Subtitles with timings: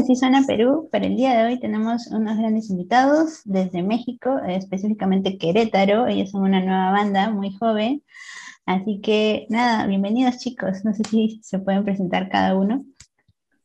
[0.00, 4.56] Así Suena Perú, para el día de hoy tenemos unos grandes invitados desde México, eh,
[4.56, 8.02] específicamente Querétaro, ellos son una nueva banda muy joven,
[8.64, 12.86] así que nada, bienvenidos chicos, no sé si se pueden presentar cada uno.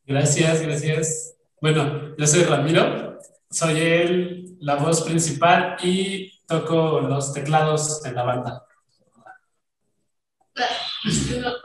[0.04, 1.36] Gracias, gracias.
[1.62, 3.18] Bueno, yo soy Ramiro,
[3.50, 8.66] soy el, la voz principal y toco los teclados en la banda.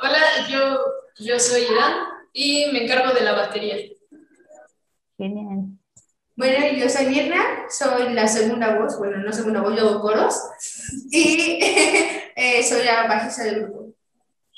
[0.02, 0.80] Hola, yo,
[1.20, 1.94] yo soy Irán
[2.32, 3.76] y me encargo de la batería.
[5.22, 5.68] Genial.
[6.36, 10.36] Bueno, yo soy Mirna, soy la segunda voz, bueno, no segunda voz, yo hago coros,
[11.12, 11.60] y
[12.36, 13.94] eh, soy la bajista del grupo.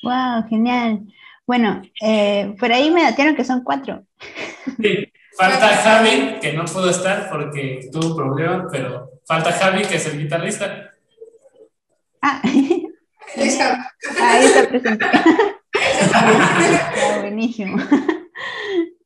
[0.03, 1.01] Wow, genial.
[1.45, 4.05] Bueno, eh, por ahí me datearon que son cuatro.
[4.81, 9.97] Sí, falta Javi, que no pudo estar porque tuvo un problema, pero falta Javi, que
[9.97, 10.93] es el guitarrista.
[12.21, 12.87] Ah, Ahí
[13.35, 13.93] está.
[14.21, 15.05] ahí está presente.
[16.15, 17.77] Ah, buenísimo.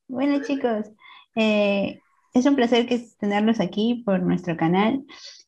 [0.07, 0.91] Bueno, chicos,
[1.37, 2.01] eh,
[2.33, 5.05] es un placer que tenerlos aquí por nuestro canal,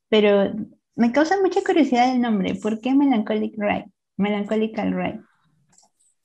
[0.07, 0.53] pero
[0.95, 2.55] me causa mucha curiosidad el nombre.
[2.55, 3.87] ¿Por qué Melancholic Ride?
[4.17, 5.21] Melancholical Ride.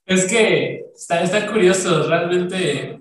[0.05, 3.01] Es que está, está curioso, realmente.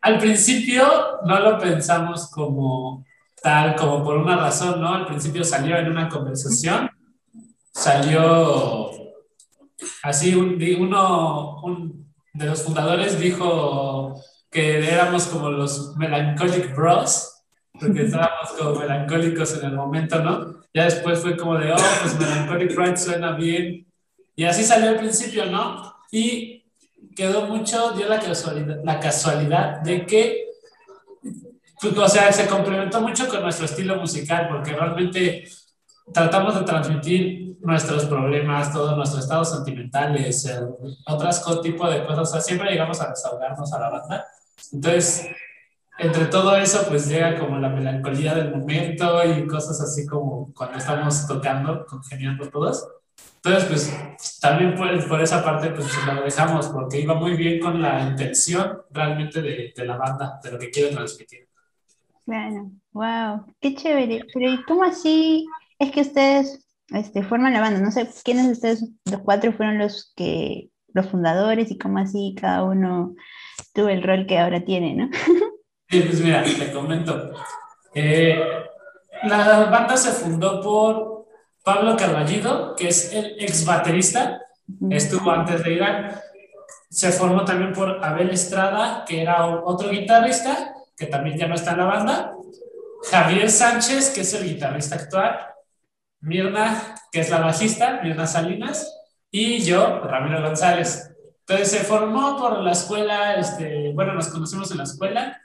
[0.00, 0.84] Al principio
[1.26, 3.04] no lo pensamos como
[3.42, 4.94] tal, como por una razón, ¿no?
[4.94, 6.90] Al principio salió en una conversación,
[7.72, 8.90] salió
[10.02, 14.14] así, uno un de los fundadores dijo
[14.52, 17.42] que éramos como los Melancholic Bros,
[17.80, 20.62] porque estábamos como melancólicos en el momento, ¿no?
[20.74, 23.86] Ya después fue como de, oh, pues Melancholic Ride suena bien.
[24.36, 25.94] Y así salió al principio, ¿no?
[26.10, 26.64] Y
[27.16, 30.46] quedó mucho, dio la casualidad, la casualidad de que,
[31.80, 35.44] pues, o sea, se complementó mucho con nuestro estilo musical, porque realmente
[36.12, 40.50] tratamos de transmitir nuestros problemas, todos nuestros estados sentimentales,
[41.06, 44.26] otras tipo de cosas, o sea, siempre llegamos a desahogarnos a la banda.
[44.72, 45.28] Entonces,
[45.98, 50.78] entre todo eso, pues llega como la melancolía del momento y cosas así como cuando
[50.78, 52.86] estamos tocando, congeniando todos.
[53.36, 57.82] Entonces, pues también por, por esa parte, pues lo dejamos, porque iba muy bien con
[57.82, 61.48] la intención realmente de, de la banda, de lo que quiere transmitir.
[62.24, 64.24] Claro, wow, qué chévere.
[64.32, 65.46] Pero ¿y cómo así
[65.78, 67.80] es que ustedes este, forman la banda?
[67.80, 72.34] No sé quiénes de ustedes, los cuatro, fueron los que, los fundadores y cómo así
[72.40, 73.14] cada uno
[73.72, 75.10] tuvo el rol que ahora tiene, ¿no?
[75.88, 77.32] Sí, pues mira, te comento.
[77.94, 78.42] Eh,
[79.24, 81.26] la banda se fundó por
[81.62, 84.40] Pablo Carballido, que es el ex baterista,
[84.90, 86.20] estuvo antes de Irán.
[86.90, 91.72] Se formó también por Abel Estrada, que era otro guitarrista, que también ya no está
[91.72, 92.34] en la banda.
[93.10, 95.38] Javier Sánchez, que es el guitarrista actual.
[96.20, 98.98] Mirna, que es la bajista, Mirna Salinas.
[99.30, 101.11] Y yo, Ramiro González.
[101.46, 105.40] Entonces se formó por la escuela, este, bueno, nos conocimos en la escuela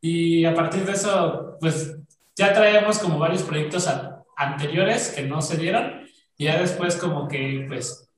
[0.00, 1.96] y a partir de eso, pues
[2.34, 6.02] ya traíamos como varios proyectos a- anteriores que no se dieron
[6.38, 8.08] y ya después como que pues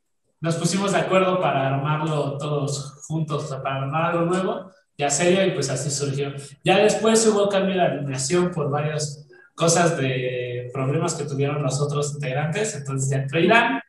[0.40, 5.50] nos pusimos de acuerdo para armarlo todos juntos, para armar algo nuevo, ya serio y
[5.50, 6.32] pues así surgió.
[6.62, 12.14] Ya después hubo cambio de alineación por varias cosas de problemas que tuvieron los otros
[12.14, 13.80] integrantes, entonces ya entró Irán,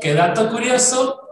[0.00, 1.27] que dato curioso,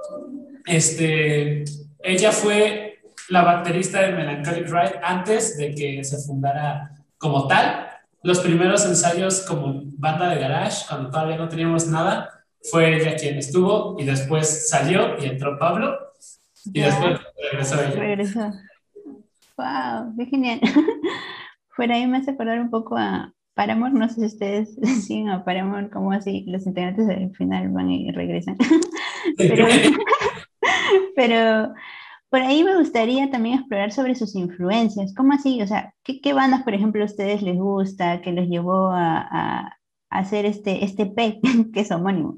[0.67, 1.65] este,
[2.03, 7.89] ella fue la baterista de Melancholic Ride antes de que se fundara como tal.
[8.23, 12.31] Los primeros ensayos como banda de garage, cuando todavía no teníamos nada,
[12.71, 15.97] fue ella quien estuvo y después salió y entró Pablo
[16.65, 16.87] y Ya.
[16.87, 17.95] después regresó ella.
[17.95, 18.53] Regresó.
[19.57, 20.61] Wow, qué genial.
[21.77, 24.77] Por ahí me hace acordar un poco a Paramore, no sé si ustedes
[25.07, 28.57] siguen a Paramore, como así los integrantes al final van y regresan.
[29.39, 29.67] Pero,
[31.17, 31.73] pero
[32.31, 35.15] por ahí me gustaría también explorar sobre sus influencias.
[35.17, 35.63] ¿Cómo así?
[35.63, 39.19] O sea, ¿qué, qué bandas, por ejemplo, a ustedes les gusta, que los llevó a,
[39.31, 39.79] a-
[40.11, 41.41] hacer este, este P,
[41.73, 42.37] que es homónimo?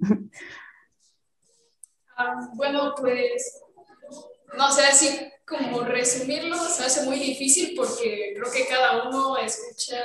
[2.16, 3.60] Ah, bueno, pues,
[4.56, 9.96] no sé, así como resumirlo se hace muy difícil porque creo que cada uno escucha,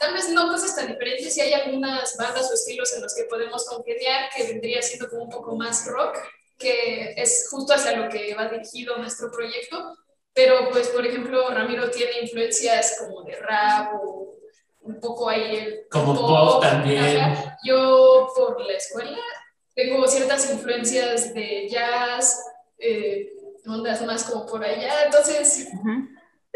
[0.00, 3.24] tal vez no cosas tan diferentes, y hay algunas bandas o estilos en los que
[3.24, 6.18] podemos congeniar que vendría siendo como un poco más rock,
[6.58, 9.96] que es justo hacia lo que va dirigido nuestro proyecto,
[10.32, 14.34] pero pues, por ejemplo, Ramiro tiene influencias como de rap o
[14.82, 17.18] un poco ahí el Como pop también.
[17.18, 17.58] ajá.
[17.64, 19.18] Yo por la escuela
[19.74, 22.40] tengo ciertas influencias de jazz,
[22.78, 23.32] eh,
[23.66, 26.08] ondas más como por allá, entonces Ujú.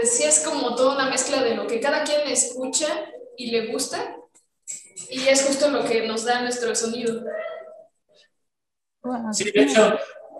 [0.02, 2.86] sí es como toda una mezcla de lo que cada quien escucha
[3.36, 4.16] y le gusta,
[5.08, 7.22] y es justo lo que nos da nuestro sonido.
[9.02, 9.94] Wow, Sí, de hecho,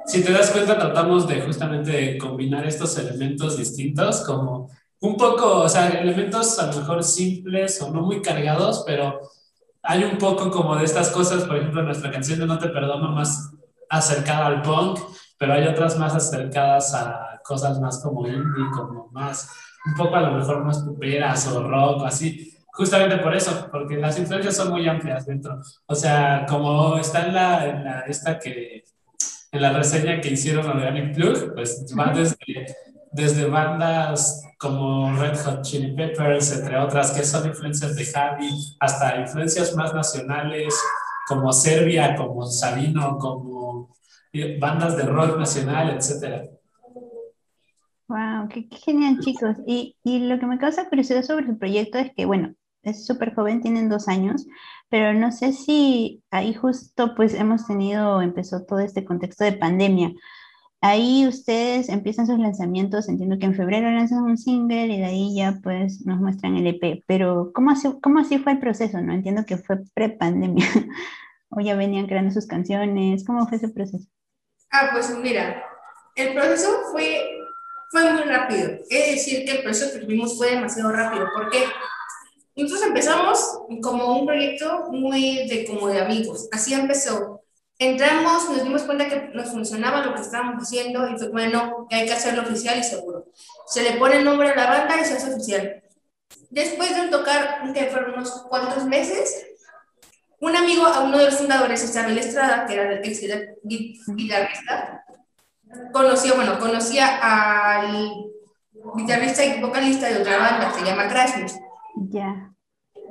[0.07, 4.71] si te das cuenta, tratamos de justamente combinar estos elementos distintos, como
[5.01, 9.21] un poco, o sea, elementos a lo mejor simples o no muy cargados, pero
[9.83, 13.11] hay un poco como de estas cosas, por ejemplo, nuestra canción de No te perdono
[13.13, 13.51] más
[13.89, 15.01] acercada al punk,
[15.39, 19.51] pero hay otras más acercadas a cosas más como indie, como más,
[19.87, 23.99] un poco a lo mejor más puperas o rock o así, justamente por eso, porque
[23.99, 25.61] las influencias son muy amplias dentro.
[25.85, 28.85] O sea, como está en la, en la esta que,
[29.53, 32.75] en la reseña que hicieron Organic Plug, pues va desde,
[33.13, 38.49] desde bandas como Red Hot Chili Peppers, entre otras, que son influencias de Javi,
[38.81, 40.75] hasta influencias más nacionales,
[41.29, 43.95] como Serbia, como Sabino, como
[44.59, 46.45] bandas de rock nacional, etcétera.
[48.09, 49.57] Wow, qué, genial, chicos.
[49.67, 53.35] Y, y, lo que me causa curiosidad sobre el proyecto es que, bueno, es súper
[53.35, 54.47] joven, tienen dos años,
[54.89, 60.13] pero no sé si ahí justo pues hemos tenido, empezó todo este contexto de pandemia.
[60.83, 65.37] Ahí ustedes empiezan sus lanzamientos, entiendo que en febrero lanzan un single y de ahí
[65.37, 69.01] ya pues nos muestran el EP, pero ¿cómo así, cómo así fue el proceso?
[69.03, 70.67] No entiendo que fue pre-pandemia,
[71.51, 74.09] o ya venían creando sus canciones, ¿cómo fue ese proceso?
[74.73, 75.63] Ah, pues mira,
[76.17, 77.21] el proceso fue,
[77.91, 81.65] fue muy rápido, es decir, que el proceso que tuvimos fue demasiado rápido, ¿por qué?
[82.61, 87.43] Nosotros empezamos como un proyecto muy de como de amigos, así empezó.
[87.79, 92.05] Entramos, nos dimos cuenta que nos funcionaba lo que estábamos haciendo y fue bueno, hay
[92.05, 93.25] que hacerlo oficial y seguro.
[93.67, 95.83] Se le pone el nombre a la banda y se hace oficial.
[96.51, 99.47] Después de tocar, que fueron unos cuantos meses,
[100.41, 103.21] un amigo a uno de los fundadores, Isabel Estrada, que era el ex
[103.63, 105.05] guitarrista,
[105.93, 108.27] conocía, bueno, conocía al
[108.97, 111.53] guitarrista y vocalista de otra banda, se llama Crashmus.
[111.97, 112.53] Ya.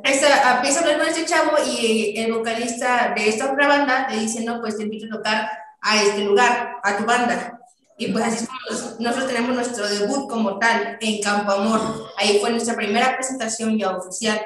[0.04, 4.22] Esta, empieza a hablar con este chavo y el vocalista de esta otra banda le
[4.22, 5.50] dice, no, pues te invito a tocar
[5.82, 7.60] a este lugar, a tu banda.
[7.98, 8.60] Y pues así es como
[9.00, 12.12] nosotros tenemos nuestro debut como tal en Campo Amor.
[12.18, 14.40] Ahí fue nuestra primera presentación ya oficial,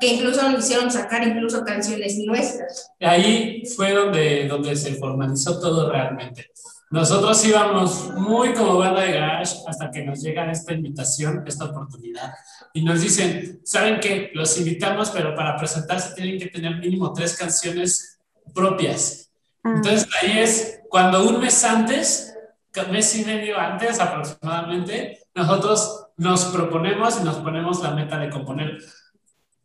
[0.00, 2.90] que incluso nos hicieron sacar incluso canciones nuestras.
[3.00, 6.50] Ahí fue donde, donde se formalizó todo realmente.
[6.90, 12.32] Nosotros íbamos muy como banda de garage hasta que nos llega esta invitación, esta oportunidad,
[12.72, 14.30] y nos dicen, ¿saben qué?
[14.34, 18.20] Los invitamos, pero para presentarse tienen que tener mínimo tres canciones
[18.54, 19.30] propias.
[19.64, 19.72] Ah.
[19.74, 22.36] Entonces ahí es cuando un mes antes,
[22.86, 28.30] un mes y medio antes aproximadamente, nosotros nos proponemos y nos ponemos la meta de
[28.30, 28.78] componer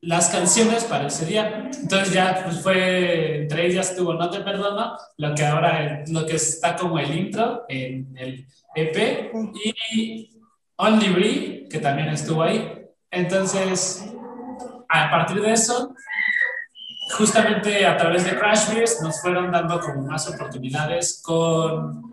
[0.02, 1.70] las canciones para ese día.
[1.74, 6.36] Entonces ya pues fue, entre ellas tuvo No te perdono, lo que ahora, lo que
[6.36, 8.46] está como el intro en el
[8.76, 9.32] EP,
[9.64, 10.30] y
[10.78, 12.86] Only Breathe, que también estuvo ahí.
[13.12, 14.06] Entonces,
[14.90, 15.94] a partir de eso,
[17.18, 22.12] justamente a través de Crashbears nos fueron dando como más oportunidades con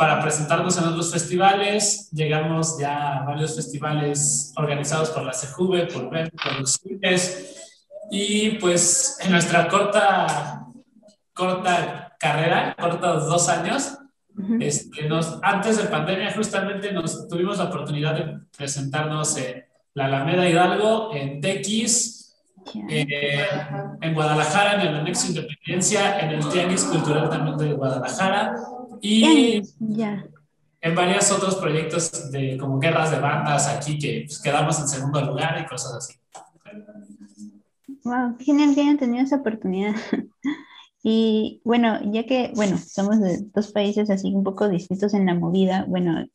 [0.00, 2.08] para presentarnos en otros festivales.
[2.10, 8.08] Llegamos ya a varios festivales organizados por la CJV, por BEM, por los CITES.
[8.10, 10.64] Y pues en nuestra corta,
[11.34, 13.98] corta carrera, cortos dos años,
[14.58, 20.48] este, nos, antes de pandemia justamente nos tuvimos la oportunidad de presentarnos en la Alameda
[20.48, 22.38] Hidalgo, en TX,
[22.88, 23.46] eh,
[24.00, 28.54] en Guadalajara, en el Anexo Independencia, en el Tianguis Cultural también de Guadalajara,
[29.00, 29.62] y
[30.82, 35.20] en varios otros proyectos de como guerras de bandas aquí que pues, quedamos en segundo
[35.20, 36.14] lugar y cosas así.
[38.04, 39.94] Wow, genial que hayan tenido esa oportunidad.
[41.02, 45.34] Y bueno, ya que, bueno, somos de dos países así un poco distintos en la
[45.34, 46.26] movida, bueno,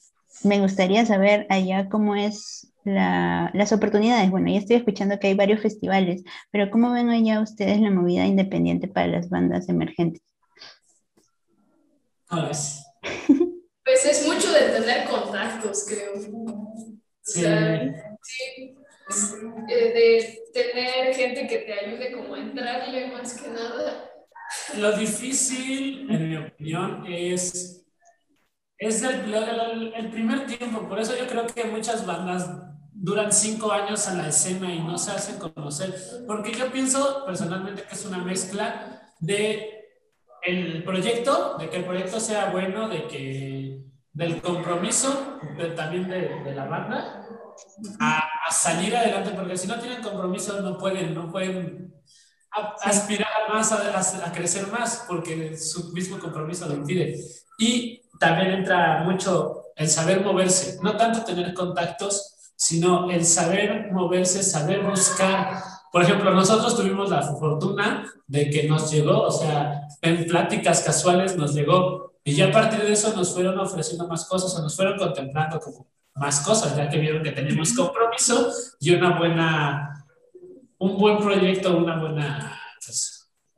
[0.44, 4.32] me gustaría saber allá cómo es la, las oportunidades.
[4.32, 8.26] Bueno, ya estoy escuchando que hay varios festivales, pero ¿cómo ven allá ustedes la movida
[8.26, 10.24] independiente para las bandas emergentes?
[13.86, 16.14] Pues es mucho de tener contactos, creo.
[17.22, 17.46] sí.
[19.70, 24.10] Eh, de tener gente que te ayude como a entrarle más que nada.
[24.78, 27.86] Lo difícil, en mi opinión, es,
[28.80, 30.88] es el, el, el, primer tiempo.
[30.90, 32.50] Por eso yo creo que muchas bandas
[32.92, 35.94] duran cinco años en la escena y no se hacen conocer.
[36.26, 39.75] Porque yo pienso personalmente que es una mezcla de
[40.46, 43.82] el proyecto, de que el proyecto sea bueno, de que
[44.14, 45.40] del compromiso
[45.76, 47.28] también de, de, la banda
[48.00, 51.94] a, a, salir adelante, porque si no tienen compromiso no pueden, no pueden
[52.82, 57.20] aspirar más, a, a, crecer más, porque su mismo compromiso lo impide.
[57.58, 64.44] Y también entra mucho el saber moverse, no tanto tener contactos, sino el saber moverse,
[64.44, 65.62] saber buscar
[65.96, 71.38] por ejemplo, nosotros tuvimos la fortuna de que nos llegó, o sea, en pláticas casuales
[71.38, 72.12] nos llegó.
[72.22, 75.58] Y ya a partir de eso nos fueron ofreciendo más cosas o nos fueron contemplando
[75.58, 80.06] como más cosas, ya que vieron que teníamos compromiso y una buena,
[80.80, 82.55] un buen proyecto, una buena...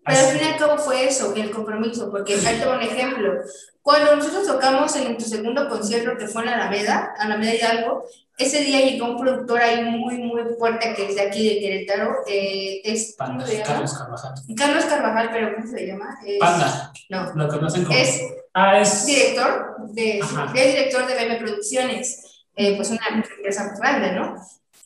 [0.07, 3.33] Pero al fin y al cabo fue eso, el compromiso, porque ahí tengo un ejemplo.
[3.81, 8.03] Cuando nosotros tocamos en nuestro segundo concierto, que fue en Alameda, Alameda Hidalgo,
[8.37, 12.17] ese día llegó un productor ahí muy, muy fuerte que es de aquí de Querétaro.
[12.27, 13.65] Eh, es, Panda, ¿cómo se llama?
[13.67, 14.33] Carlos Carvajal.
[14.55, 16.19] Carlos Carvajal, pero ¿cómo se llama?
[16.25, 17.97] Es- Panda, No, lo conocen como...
[17.97, 18.21] es
[18.53, 19.05] ah, es...
[19.05, 24.35] director de, es director de BM Producciones, eh, pues una empresa grande, ¿no?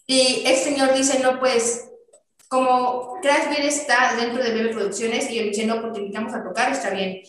[0.07, 1.90] Y este señor dice, no, pues,
[2.51, 6.43] como Crash Beer está dentro de BM Producciones y él dice, no, porque invitamos a
[6.43, 7.22] tocar, está bien.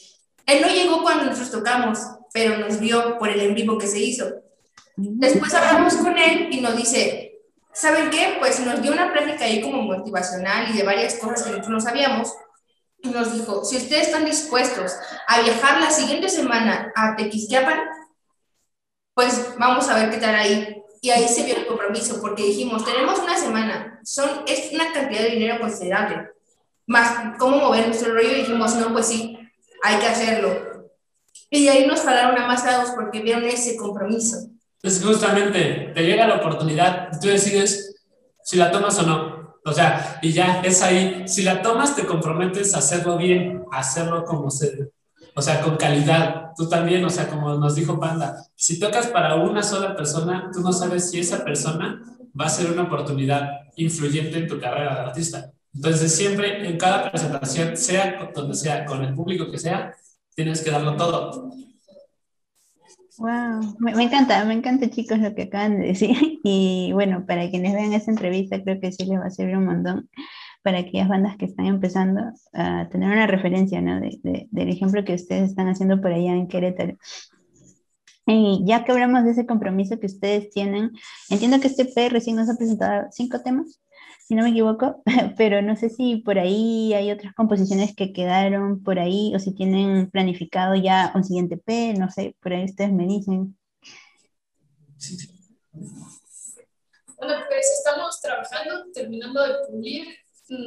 [0.47, 2.01] Él no llegó cuando nosotros tocamos,
[2.33, 4.25] pero nos vio por el en vivo que se hizo.
[4.97, 7.39] Después hablamos con él y nos dice,
[7.73, 8.39] ¿saben qué?
[8.41, 11.81] Pues nos dio una plática ahí como motivacional y de varias cosas que nosotros no
[11.81, 12.35] sabíamos.
[12.99, 14.93] Y nos dijo, si ustedes están dispuestos
[15.29, 17.79] a viajar la siguiente semana a Tequisquiapan,
[19.15, 20.82] pues vamos a ver qué tal ahí.
[21.05, 25.23] Y ahí se vio el compromiso, porque dijimos, tenemos una semana, son, es una cantidad
[25.23, 26.31] de dinero considerable.
[26.87, 29.37] Más cómo mover nuestro rollo, y dijimos, no, pues sí,
[29.83, 30.93] hay que hacerlo.
[31.51, 34.49] Y de ahí nos jalaron a más lados porque vieron ese compromiso.
[34.81, 37.97] Es justamente, te llega la oportunidad, tú decides
[38.45, 39.59] si la tomas o no.
[39.65, 41.25] O sea, y ya, es ahí.
[41.27, 44.91] Si la tomas, te comprometes a hacerlo bien, a hacerlo como se...
[45.35, 46.53] O sea, con calidad.
[46.57, 50.61] Tú también, o sea, como nos dijo Panda, si tocas para una sola persona, tú
[50.61, 52.03] no sabes si esa persona
[52.39, 55.51] va a ser una oportunidad influyente en tu carrera de artista.
[55.75, 59.95] Entonces, siempre en cada presentación, sea donde sea, con el público que sea,
[60.35, 61.51] tienes que darlo todo.
[63.19, 67.49] Wow, me, me encanta, me encanta chicos lo que acaban de decir y bueno, para
[67.51, 70.11] quienes vean esta entrevista creo que sí les va a servir un montón
[70.63, 74.01] para aquellas bandas que están empezando a tener una referencia, ¿no?
[74.01, 76.97] De, de- del ejemplo que ustedes están haciendo por allá en Querétaro.
[78.27, 80.93] Y ya que hablamos de ese compromiso que ustedes tienen,
[81.29, 83.81] entiendo que este P recién nos ha presentado cinco temas,
[84.29, 85.03] si no me equivoco,
[85.37, 89.53] pero no sé si por ahí hay otras composiciones que quedaron por ahí o si
[89.53, 93.57] tienen planificado ya un siguiente P, no sé, por ahí ustedes me dicen.
[95.73, 100.07] Bueno, pues estamos trabajando, terminando de pulir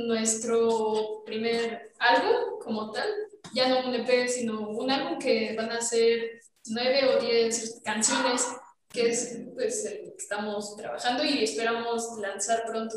[0.07, 3.07] nuestro primer álbum como tal.
[3.53, 8.47] Ya no un EP, sino un álbum que van a ser nueve o diez canciones,
[8.89, 12.95] que es pues, el que estamos trabajando y esperamos lanzar pronto.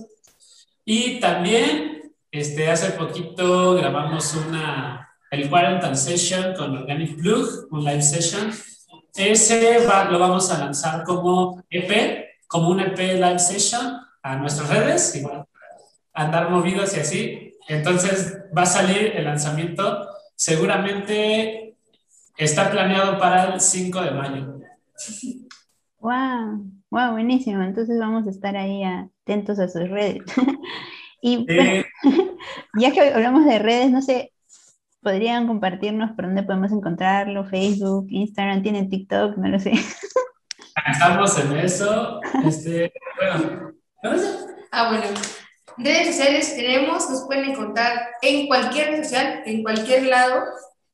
[0.85, 8.03] Y también, este, hace poquito grabamos una, el Quarantine Session con Organic Plug, un live
[8.03, 8.51] session.
[9.15, 14.69] Ese va- lo vamos a lanzar como EP, como un EP live session a nuestras
[14.71, 15.45] redes, igual,
[16.19, 17.55] andar movidos y así.
[17.69, 21.77] Entonces va a salir el lanzamiento, seguramente
[22.37, 24.61] está planeado para el 5 de mayo.
[26.01, 27.63] Wow, wow, buenísimo.
[27.63, 30.23] Entonces vamos a estar ahí atentos a sus redes.
[31.23, 31.85] y Eh,
[32.81, 34.33] ya que hablamos de redes, no sé,
[35.03, 39.73] podrían compartirnos por dónde podemos encontrarlo, Facebook, Instagram, tienen TikTok, no lo sé.
[40.91, 42.21] estamos en eso.
[42.45, 43.73] Este, bueno,
[44.03, 44.11] ¿no?
[44.73, 45.07] Ah, bueno.
[45.79, 50.45] Redes sociales tenemos, nos pueden encontrar en cualquier red social, en cualquier lado.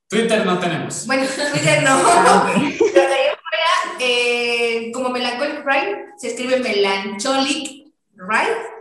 [0.09, 1.07] Twitter no tenemos.
[1.07, 2.03] Bueno, Twitter no.
[2.05, 2.53] Ah.
[2.55, 7.85] Pero fuera, eh, como Melancholic Ride, se escribe Melancholic
[8.17, 8.75] Ride.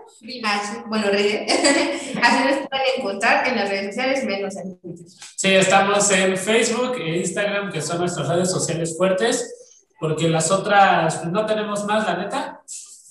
[0.87, 1.45] Bueno, Ride.
[2.21, 5.05] Así nos pueden encontrar en las redes sociales, menos en Twitter.
[5.35, 11.17] Sí, estamos en Facebook e Instagram, que son nuestras redes sociales fuertes, porque las otras
[11.17, 12.61] pues, no tenemos más, la neta.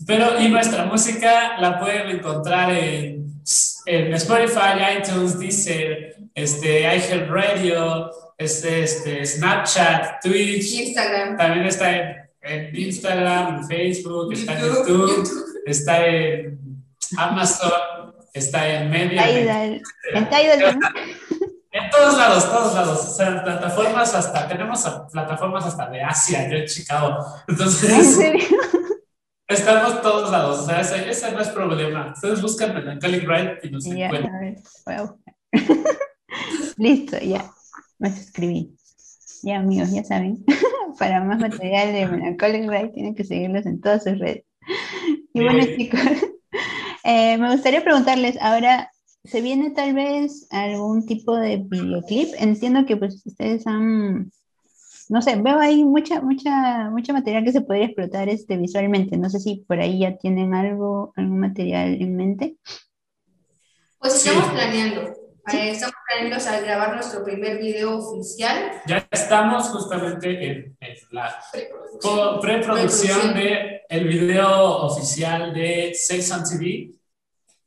[0.07, 3.35] Pero y nuestra música la pueden encontrar en,
[3.87, 10.73] en Spotify, iTunes, Deezer, este, iHeartRadio, este, este, Snapchat, Twitch.
[10.73, 11.37] Instagram.
[11.37, 15.63] También está en, en Instagram, en Facebook, está en YouTube, YouTube, YouTube.
[15.67, 16.59] está en
[17.17, 19.29] Amazon, está en Media.
[20.15, 21.17] En Tidal también.
[21.75, 22.99] En todos lados, todos lados.
[23.01, 27.17] O sea, plataformas hasta, tenemos plataformas hasta de Asia, yo he Chicago.
[27.49, 28.47] ¿En Entonces, serio?
[29.53, 30.61] Estamos todos lados.
[30.61, 32.13] O sea, ese, ese no es problema.
[32.15, 34.35] Ustedes buscan Melancholic Ride y nos Ya, encuentran.
[34.35, 34.55] a ver,
[34.87, 35.35] voy a buscar.
[36.77, 37.51] Listo, ya.
[37.99, 38.75] Me suscribí.
[39.43, 40.45] Ya, amigos, ya saben.
[40.99, 44.45] Para más material de Melancholic Ride tienen que seguirlos en todas sus redes.
[45.35, 46.01] Y bueno, chicos,
[47.05, 48.91] eh, me gustaría preguntarles ahora,
[49.25, 52.29] ¿se viene tal vez algún tipo de videoclip?
[52.39, 54.31] Entiendo que pues ustedes han,
[55.13, 59.19] no sé, veo ahí mucha, mucha, mucho material que se podría explotar este, visualmente.
[59.19, 62.57] No sé si por ahí ya tienen algo, algún material en mente.
[63.99, 64.31] Pues Sí.
[64.31, 65.03] estamos planeando.
[65.53, 68.81] Eh, estamos planeando a grabar nuestro primer video oficial.
[68.87, 70.77] Ya estamos justamente en,
[71.11, 71.37] la
[72.41, 76.95] preproducción de el video oficial de Sex on TV,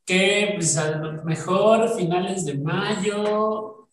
[0.04, 3.88] que pues, a lo mejor finales de mayo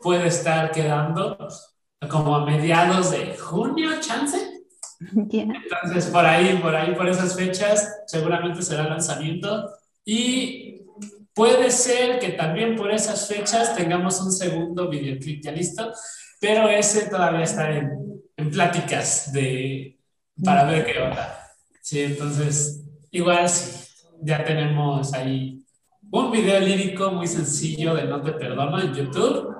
[0.00, 1.36] puede estar quedando
[2.08, 4.36] como a mediados de junio, chance.
[5.14, 9.70] Entonces, por ahí, por ahí, por esas fechas, seguramente será lanzamiento.
[10.04, 10.82] Y
[11.34, 15.92] puede ser que también por esas fechas tengamos un segundo videoclip ya listo,
[16.40, 19.98] pero ese todavía está en, en pláticas de,
[20.44, 21.38] para ver qué onda.
[21.80, 23.86] Sí, entonces, igual sí,
[24.20, 25.62] ya tenemos ahí
[26.10, 29.56] un video lírico muy sencillo de No te perdono en YouTube.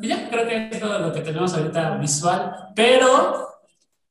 [0.00, 3.48] Y ya, creo que es todo lo que tenemos ahorita visual, pero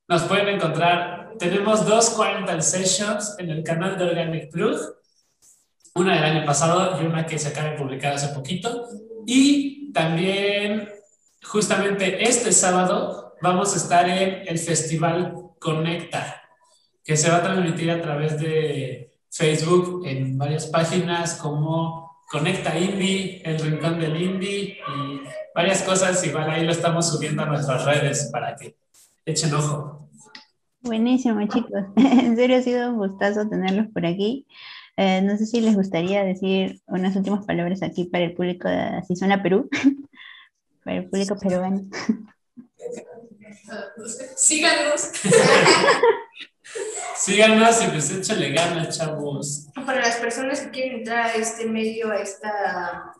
[0.07, 4.79] nos pueden encontrar, tenemos dos quarantine sessions en el canal de Organic Truth,
[5.95, 8.87] una del año pasado y una que se acaba de publicar hace poquito.
[9.25, 10.89] Y también,
[11.43, 16.41] justamente este sábado, vamos a estar en el Festival Conecta,
[17.03, 23.41] que se va a transmitir a través de Facebook en varias páginas como Conecta Indie,
[23.45, 25.21] El Rincón del Indie y
[25.55, 26.25] varias cosas.
[26.25, 28.75] Igual ahí lo estamos subiendo a nuestras redes para que
[29.25, 30.09] echen ojo.
[30.81, 31.83] Buenísimo, chicos.
[31.95, 34.45] En serio ha sido un gustazo tenerlos por aquí.
[34.97, 38.77] Eh, no sé si les gustaría decir unas últimas palabras aquí para el público de
[38.77, 39.69] Así Suena Perú,
[40.83, 41.83] para el público peruano.
[44.35, 45.11] Síganos.
[47.17, 49.67] Síganos y pues échale ganas, chavos.
[49.85, 53.13] Para las personas que quieren entrar a este medio, a esta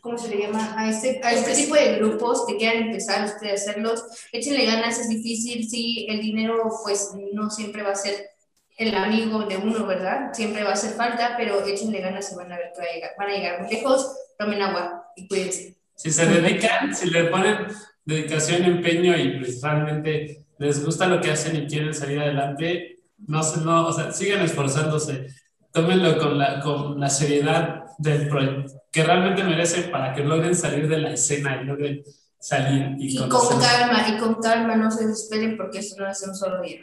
[0.00, 0.74] ¿cómo se le llama?
[0.76, 4.98] A este, a este tipo de grupos que quieran empezar ustedes a hacerlos, échenle ganas,
[4.98, 8.30] es difícil, sí, el dinero pues no siempre va a ser
[8.76, 10.32] el amigo de uno, ¿verdad?
[10.32, 13.34] Siempre va a hacer falta, pero échenle ganas y van a ver que van a
[13.34, 15.76] llegar, muy lejos, tomen agua y cuídense.
[15.96, 17.66] Si se dedican, si le ponen
[18.04, 23.40] dedicación, empeño y pues realmente les gusta lo que hacen y quieren salir adelante, no,
[23.64, 25.28] no o sea, sigan esforzándose,
[25.72, 30.88] tómenlo con la, con la seriedad del proyecto que realmente merecen para que logren salir
[30.88, 32.02] de la escena y logren
[32.38, 36.22] salir y, y con calma, y con calma, no se desesperen porque esto no es
[36.26, 36.80] un solo día.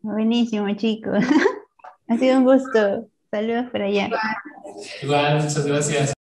[0.00, 1.18] Buenísimo, chicos.
[2.08, 3.08] ha sido un gusto.
[3.30, 4.08] Saludos por allá.
[5.02, 6.15] Igual, muchas gracias.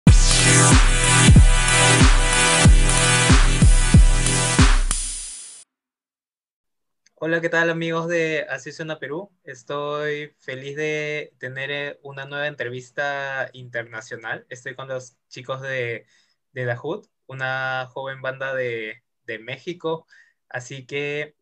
[7.26, 9.30] Hola, ¿qué tal amigos de Así suena Perú?
[9.44, 14.44] Estoy feliz de tener eh, una nueva entrevista internacional.
[14.50, 16.04] Estoy con los chicos de,
[16.52, 20.06] de The Hood, una joven banda de, de México.
[20.50, 21.34] Así que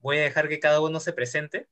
[0.00, 1.68] voy a dejar que cada uno se presente.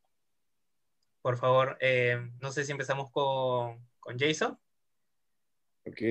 [1.20, 4.56] Por favor, eh, no sé si empezamos con, con Jason.
[5.86, 6.02] Ok,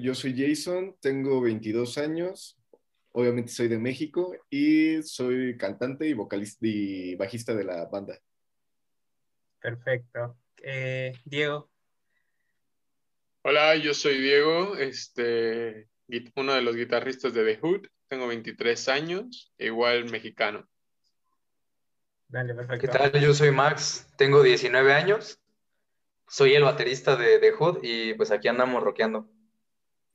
[0.00, 2.58] yo soy Jason, tengo 22 años,
[3.16, 8.18] Obviamente soy de México y soy cantante y vocalista y bajista de la banda.
[9.60, 10.36] Perfecto.
[10.60, 11.70] Eh, Diego.
[13.42, 15.88] Hola, yo soy Diego, este,
[16.34, 17.86] uno de los guitarristas de The Hood.
[18.08, 20.68] Tengo 23 años, igual mexicano.
[22.26, 22.80] Dale, perfecto.
[22.80, 23.12] ¿Qué tal?
[23.20, 25.38] Yo soy Max, tengo 19 años.
[26.26, 29.30] Soy el baterista de The Hood y pues aquí andamos rockeando.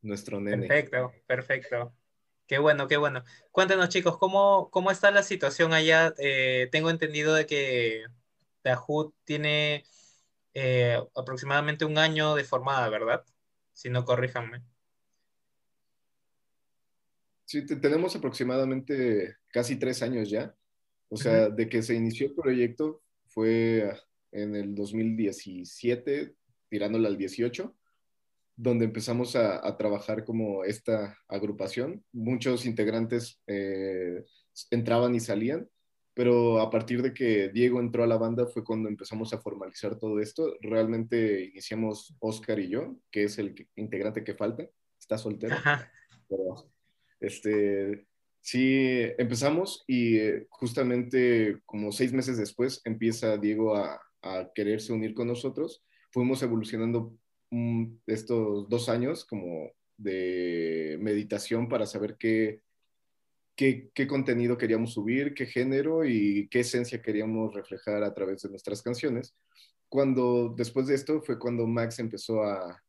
[0.02, 0.68] Nuestro nene.
[0.68, 1.94] Perfecto, perfecto.
[2.50, 3.24] Qué bueno, qué bueno.
[3.52, 6.16] Cuéntenos, chicos, ¿cómo, cómo está la situación allá?
[6.18, 8.06] Eh, tengo entendido de que
[8.76, 9.86] Hood tiene
[10.56, 13.24] eh, aproximadamente un año de formada, ¿verdad?
[13.72, 14.64] Si no, corríjanme.
[17.46, 20.56] Sí, tenemos aproximadamente casi tres años ya.
[21.10, 23.96] O sea, de que se inició el proyecto fue
[24.32, 26.34] en el 2017,
[26.68, 27.76] tirándole al 18
[28.62, 32.04] donde empezamos a, trabajar como esta agrupación.
[32.12, 34.26] Muchos integrantes eh,
[34.70, 35.70] entraban y salían,
[36.14, 39.98] pero a partir de que Diego entró a la banda fue cuando empezamos a formalizar
[39.98, 40.58] todo esto.
[40.60, 44.68] Realmente iniciamos Oscar y yo, que es el integrante que falta,
[45.00, 45.56] está soltero.
[46.28, 46.70] Pero,
[47.22, 48.08] este,
[48.42, 55.14] sí, empezamos y eh, justamente como seis meses después empieza Diego a, a quererse unir
[55.14, 55.82] con nosotros.
[56.12, 57.16] Fuimos evolucionando
[58.06, 62.62] estos dos años como de meditación para saber qué,
[63.56, 68.50] qué, qué, contenido queríamos subir, qué género y qué esencia queríamos reflejar a través de
[68.50, 69.36] nuestras canciones.
[69.90, 72.82] Cuando después de esto fue cuando Max empezó a,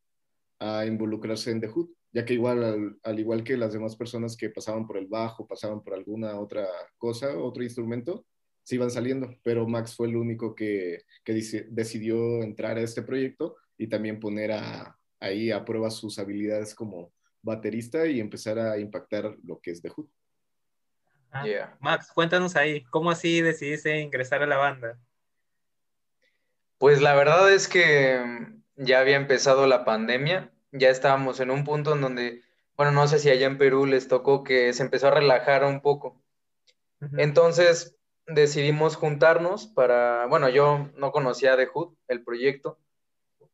[0.59, 4.37] a involucrarse en The Hood, ya que igual, al, al, igual que las demás personas
[4.37, 8.25] que pasaban por el bajo, pasaban por alguna otra cosa, otro instrumento,
[8.63, 11.33] se iban saliendo, pero Max fue el único que, que
[11.69, 17.11] decidió entrar a este proyecto y también poner a, ahí a prueba sus habilidades como
[17.41, 20.07] baterista y empezar a impactar lo que es The Hood.
[21.31, 21.75] Ah, Yeah.
[21.79, 24.99] Max, cuéntanos ahí, ¿cómo así decidiste ingresar a la banda?
[26.77, 28.21] Pues la verdad es que
[28.75, 32.43] ya había empezado la pandemia, ya estábamos en un punto en donde,
[32.77, 35.81] bueno, no sé si allá en Perú les tocó que se empezó a relajar un
[35.81, 36.21] poco.
[37.17, 42.77] Entonces decidimos juntarnos para, bueno, yo no conocía de Hood, el proyecto,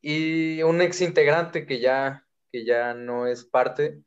[0.02, 4.02] y un ex integrante que ya, que ya no es parte,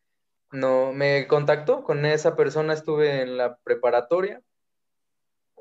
[0.53, 4.43] no, me contactó con esa persona, estuve en la preparatoria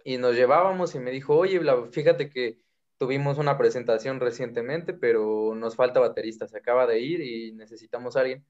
[0.04, 1.62] y nos llevábamos y me dijo, oye,
[1.92, 2.60] fíjate que
[2.98, 8.22] tuvimos una presentación recientemente, pero nos falta baterista, se acaba de ir y necesitamos a
[8.22, 8.46] alguien.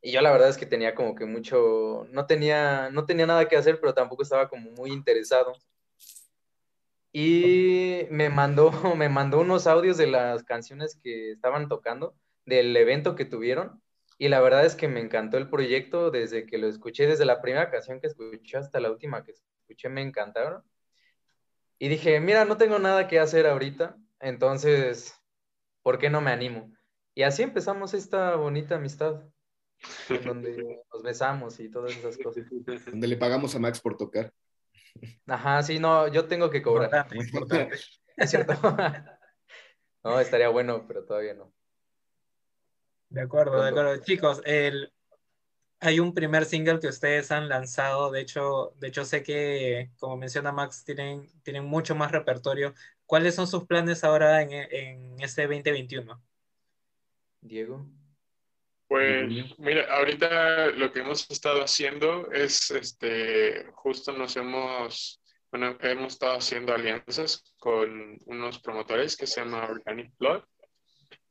[0.00, 3.48] Y yo la verdad es que tenía como que mucho, no tenía, no tenía nada
[3.48, 5.52] que hacer, pero tampoco estaba como muy interesado.
[7.12, 13.14] Y me mandó, me mandó unos audios de las canciones que estaban tocando, del evento
[13.14, 13.82] que tuvieron.
[14.18, 17.40] Y la verdad es que me encantó el proyecto desde que lo escuché, desde la
[17.40, 20.62] primera canción que escuché hasta la última que escuché, me encantaron.
[21.78, 25.14] Y dije, mira, no tengo nada que hacer ahorita, entonces,
[25.82, 26.72] ¿por qué no me animo?
[27.14, 29.22] Y así empezamos esta bonita amistad,
[30.08, 30.56] en donde
[30.92, 32.44] nos besamos y todas esas cosas.
[32.90, 34.32] Donde le pagamos a Max por tocar.
[35.26, 36.86] Ajá, sí, no, yo tengo que cobrar.
[36.86, 37.76] Importante, importante.
[38.16, 38.54] ¿Es cierto?
[40.04, 41.52] No, estaría bueno, pero todavía no.
[43.10, 43.96] De acuerdo, de acuerdo.
[44.02, 44.92] Chicos, el,
[45.80, 48.10] hay un primer single que ustedes han lanzado.
[48.10, 52.74] De hecho, de hecho sé que, como menciona Max, tienen, tienen mucho más repertorio.
[53.06, 56.22] ¿Cuáles son sus planes ahora en, en este 2021?
[57.40, 57.86] Diego.
[58.88, 65.22] Pues mira, ahorita lo que hemos estado haciendo es, este, justo nos hemos,
[65.52, 70.42] bueno, hemos estado haciendo alianzas con unos promotores que se llama Organic Blood.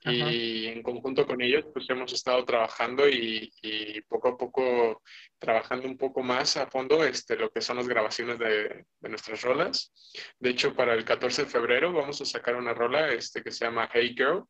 [0.05, 5.01] Y en conjunto con ellos pues hemos estado trabajando y, y poco a poco
[5.39, 9.41] trabajando un poco más a fondo este, lo que son las grabaciones de, de nuestras
[9.41, 9.91] rolas.
[10.39, 13.65] De hecho, para el 14 de febrero vamos a sacar una rola este, que se
[13.65, 14.45] llama Hey Girl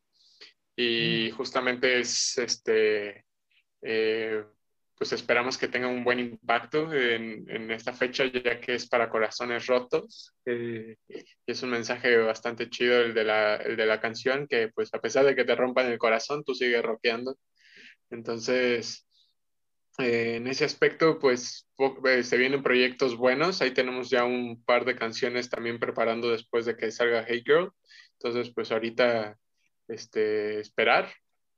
[0.80, 3.24] y justamente es este
[3.82, 4.44] eh,
[4.96, 9.10] pues esperamos que tenga un buen impacto en, en, esta fecha ya que es para
[9.10, 10.94] corazones rotos eh,
[11.44, 15.00] es un mensaje bastante chido el de, la, el de la canción que pues a
[15.00, 17.36] pesar de que te rompan el corazón tú sigues rockeando.
[18.10, 19.04] Entonces
[19.98, 21.68] eh, en ese aspecto pues
[22.22, 23.62] se vienen proyectos buenos.
[23.62, 27.72] Ahí tenemos ya un par de canciones también preparando después de que salga Hey Girl.
[28.12, 29.36] Entonces pues ahorita
[29.88, 31.08] este, esperar,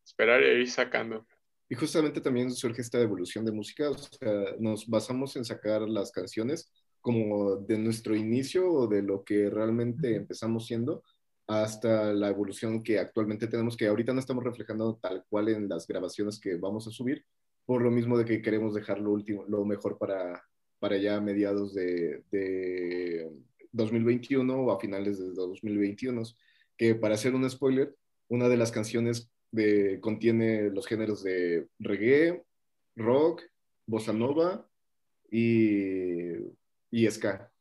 [0.05, 1.27] esperar e ir sacando.
[1.69, 6.11] Y justamente también surge esta evolución de música, o sea, nos basamos en sacar las
[6.11, 11.03] canciones como de nuestro inicio o de lo que realmente empezamos siendo
[11.47, 15.87] hasta la evolución que actualmente tenemos, que ahorita no estamos reflejando tal cual en las
[15.87, 17.25] grabaciones que vamos a subir,
[17.65, 20.45] por lo mismo de que queremos dejar lo, último, lo mejor para,
[20.79, 23.31] para ya mediados de, de
[23.73, 26.23] 2021 o a finales de 2021,
[26.77, 27.95] que para hacer un spoiler,
[28.31, 32.43] una de las canciones de, contiene los géneros de reggae,
[32.97, 33.43] rock,
[33.87, 34.67] bossa nova
[35.31, 36.33] y,
[36.91, 37.53] y ska.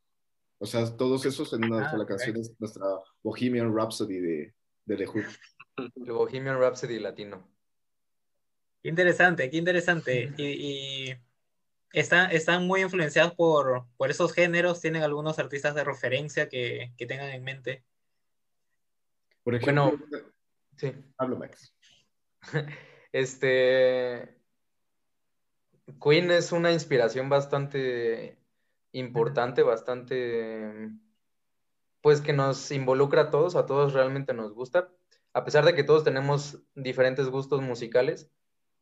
[0.60, 2.10] O sea, todos esos en una Ah, sola ok.
[2.10, 2.86] canción es nuestra
[3.24, 4.54] Bohemian Rhapsody de,
[4.86, 5.22] de The Who.
[5.78, 7.50] El Bohemian Rhapsody latino.
[8.84, 10.34] Qué interesante, qué interesante.
[10.38, 10.44] Y,
[11.10, 11.16] y
[11.94, 14.82] están, están muy influenciados por, por esos géneros.
[14.82, 17.84] ¿Tienen algunos artistas de referencia que, que tengan en mente?
[19.44, 20.06] Por ejemplo, Bueno,
[20.80, 20.94] sí.
[21.18, 21.76] hablo Max.
[23.12, 24.38] Este.
[26.00, 28.38] Queen es una inspiración bastante
[28.92, 30.92] importante, bastante.
[32.02, 34.92] Pues que nos involucra a todos, a todos realmente nos gusta.
[35.34, 38.32] A pesar de que todos tenemos diferentes gustos musicales,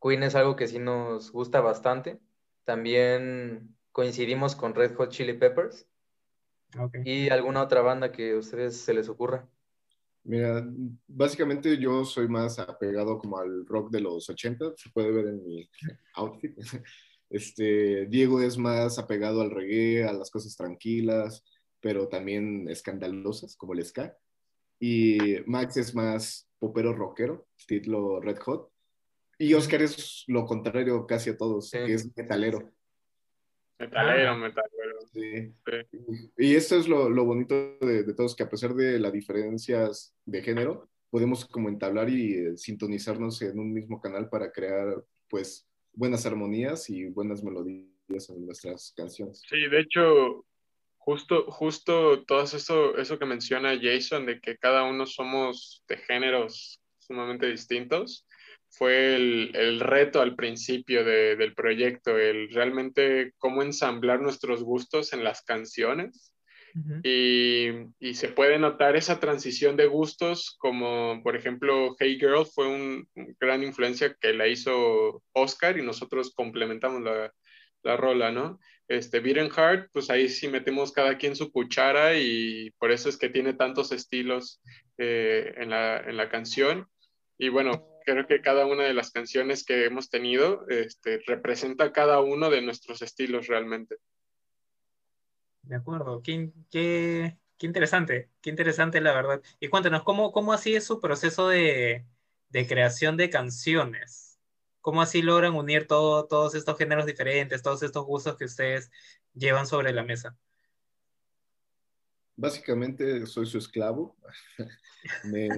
[0.01, 2.19] Queen es algo que sí nos gusta bastante.
[2.63, 5.87] También coincidimos con Red Hot Chili Peppers
[7.03, 9.47] y alguna otra banda que a ustedes se les ocurra.
[10.27, 10.67] Mira,
[11.07, 15.43] básicamente yo soy más apegado como al rock de los 80, se puede ver en
[15.45, 15.69] mi
[16.15, 16.55] outfit.
[17.29, 21.43] Este, Diego es más apegado al reggae, a las cosas tranquilas,
[21.81, 24.15] pero también escandalosas, como el ska.
[24.79, 28.71] Y Max es más popero rockero, estilo Red Hot.
[29.39, 31.79] Y Oscar es lo contrario casi a todos, Sí.
[31.85, 32.71] que es metalero.
[33.77, 34.76] Metalero, metalero.
[35.17, 35.53] Sí.
[35.65, 36.31] Sí.
[36.37, 40.15] Y esto es lo, lo bonito de, de, todos, que a pesar de las diferencias
[40.25, 45.67] de género, podemos como entablar y eh, sintonizarnos en un mismo canal para crear, pues,
[45.93, 49.41] buenas armonías y buenas melodías en nuestras canciones.
[49.49, 50.45] Sí, de hecho,
[50.97, 56.79] justo, justo todo eso, eso que menciona Jason, de que cada uno somos de géneros
[56.99, 58.27] sumamente distintos,
[58.69, 65.13] fue el, el reto al principio de, del proyecto, el realmente cómo ensamblar nuestros gustos
[65.13, 66.33] en las canciones.
[67.03, 72.67] y, y, se puede notar esa transición de gustos, como por ejemplo Hey Girl fue
[72.67, 73.07] un,
[73.39, 77.33] gran influencia que la hizo Oscar y nosotros complementamos la,
[77.81, 78.59] la rola, ¿no?
[78.87, 83.17] Este, Beaten Heart, pues ahí sí metemos cada quien su cuchara y por eso es
[83.17, 84.61] que tiene tantos estilos
[84.97, 86.87] eh, en, la, en la canción.
[87.37, 92.21] Y bueno, creo que cada una de las canciones que hemos tenido este, representa cada
[92.21, 93.97] uno de nuestros estilos realmente.
[95.63, 99.41] De acuerdo, qué, qué, qué, interesante, qué interesante la verdad.
[99.59, 102.05] Y cuéntanos, ¿cómo, cómo así es su proceso de,
[102.47, 104.39] de creación de canciones?
[104.79, 108.89] ¿Cómo así logran unir todo, todos estos géneros diferentes, todos estos gustos que ustedes
[109.33, 110.37] llevan sobre la mesa?
[112.37, 114.15] Básicamente soy su esclavo.
[115.25, 115.49] me,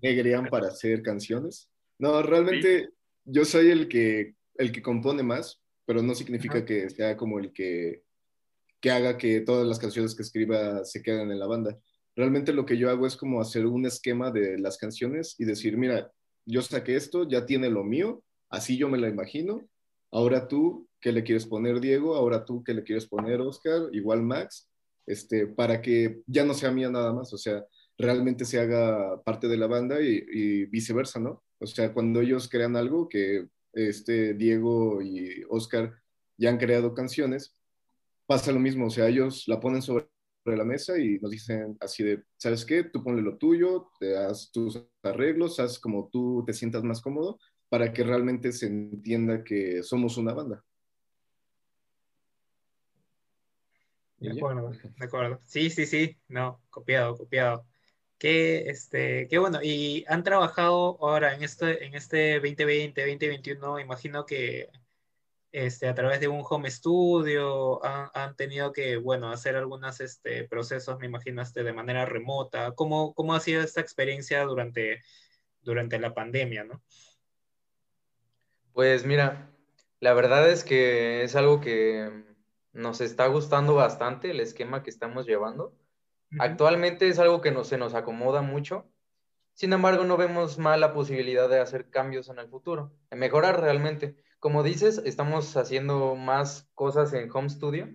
[0.00, 1.69] me para hacer canciones.
[2.00, 2.88] No, realmente
[3.26, 7.52] yo soy el que, el que compone más, pero no significa que sea como el
[7.52, 8.04] que,
[8.80, 11.78] que haga que todas las canciones que escriba se queden en la banda.
[12.16, 15.76] Realmente lo que yo hago es como hacer un esquema de las canciones y decir,
[15.76, 16.10] mira,
[16.46, 19.68] yo saqué esto, ya tiene lo mío, así yo me lo imagino.
[20.10, 22.14] Ahora tú, ¿qué le quieres poner, Diego?
[22.16, 23.90] Ahora tú, ¿qué le quieres poner, Oscar?
[23.92, 24.70] Igual Max,
[25.06, 27.62] este, para que ya no sea mía nada más, o sea,
[27.98, 31.42] realmente se haga parte de la banda y, y viceversa, ¿no?
[31.60, 35.94] O sea, cuando ellos crean algo, que este Diego y Oscar
[36.36, 37.54] ya han creado canciones,
[38.26, 40.08] pasa lo mismo, o sea, ellos la ponen sobre
[40.44, 42.84] la mesa y nos dicen así de, ¿sabes qué?
[42.84, 47.38] Tú ponle lo tuyo, te haz tus arreglos, haz como tú te sientas más cómodo
[47.68, 50.64] para que realmente se entienda que somos una banda.
[54.18, 55.40] De acuerdo, de acuerdo.
[55.46, 57.64] Sí, sí, sí, no, copiado, copiado.
[58.20, 59.60] Qué, este, qué bueno.
[59.62, 64.68] Y han trabajado ahora en este, en este 2020, 2021, imagino que
[65.52, 70.44] este, a través de un home studio han, han tenido que, bueno, hacer algunos este,
[70.44, 72.72] procesos, me imagino, este, de manera remota.
[72.72, 75.02] ¿Cómo, ¿Cómo ha sido esta experiencia durante,
[75.62, 76.82] durante la pandemia, no?
[78.74, 79.50] Pues mira,
[79.98, 82.22] la verdad es que es algo que
[82.74, 85.79] nos está gustando bastante el esquema que estamos llevando.
[86.38, 88.90] Actualmente es algo que no, se nos acomoda mucho.
[89.54, 93.60] Sin embargo, no vemos mal la posibilidad de hacer cambios en el futuro, de mejorar
[93.60, 94.16] realmente.
[94.38, 97.88] Como dices, estamos haciendo más cosas en Home Studio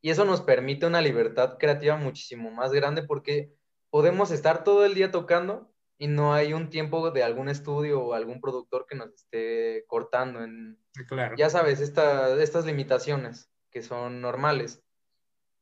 [0.00, 3.52] y eso nos permite una libertad creativa muchísimo más grande porque
[3.90, 8.14] podemos estar todo el día tocando y no hay un tiempo de algún estudio o
[8.14, 11.36] algún productor que nos esté cortando en, claro.
[11.36, 14.82] ya sabes, estas limitaciones que son normales.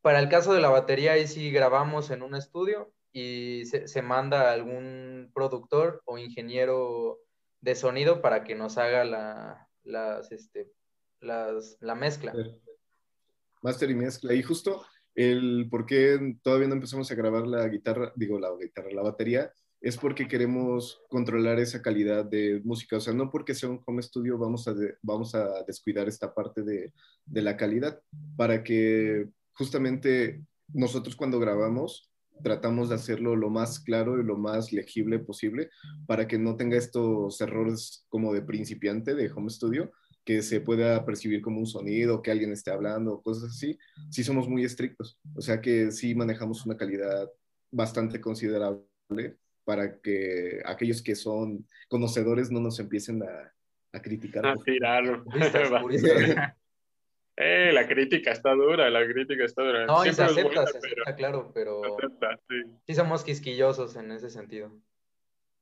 [0.00, 4.50] Para el caso de la batería, ahí sí grabamos en un estudio y se, manda
[4.50, 7.18] a algún productor o ingeniero
[7.60, 10.70] de sonido para que nos haga la, las, este,
[11.20, 12.32] las, la mezcla.
[13.62, 14.34] Master y mezcla.
[14.34, 14.84] Y justo
[15.14, 19.52] el por qué todavía no empezamos a grabar la guitarra, digo la guitarra, la batería,
[19.80, 22.98] es porque queremos controlar esa calidad de música.
[22.98, 26.62] O sea, no porque sea un home studio vamos a, vamos a descuidar esta parte
[26.62, 26.92] de,
[27.24, 28.00] de la calidad
[28.36, 29.28] para que
[29.58, 30.40] justamente
[30.72, 32.10] nosotros cuando grabamos
[32.42, 35.70] tratamos de hacerlo lo más claro y lo más legible posible
[36.06, 39.90] para que no tenga estos errores como de principiante de home studio
[40.24, 43.78] que se pueda percibir como un sonido, que alguien esté hablando, cosas así,
[44.10, 45.18] sí somos muy estrictos.
[45.34, 47.30] O sea que sí manejamos una calidad
[47.70, 48.84] bastante considerable
[49.64, 53.54] para que aquellos que son conocedores no nos empiecen a,
[53.90, 54.46] a criticar.
[54.46, 55.24] A tirar.
[57.40, 59.86] Eh, la crítica está dura, la crítica está dura.
[59.86, 61.82] No, y se acepta, se acepta, claro, pero
[62.84, 62.94] sí.
[62.96, 64.72] somos quisquillosos en ese sentido.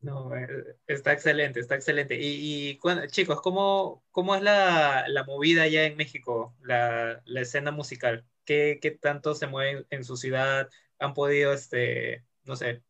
[0.00, 0.48] No, eh,
[0.86, 2.16] está excelente, está excelente.
[2.18, 8.24] Y, chicos, ¿cómo, cómo es la, la, movida ya en México, la, la escena musical?
[8.46, 10.70] ¿Qué, ¿Qué, tanto se mueve en su ciudad?
[10.98, 12.84] ¿Han podido, este, no sé,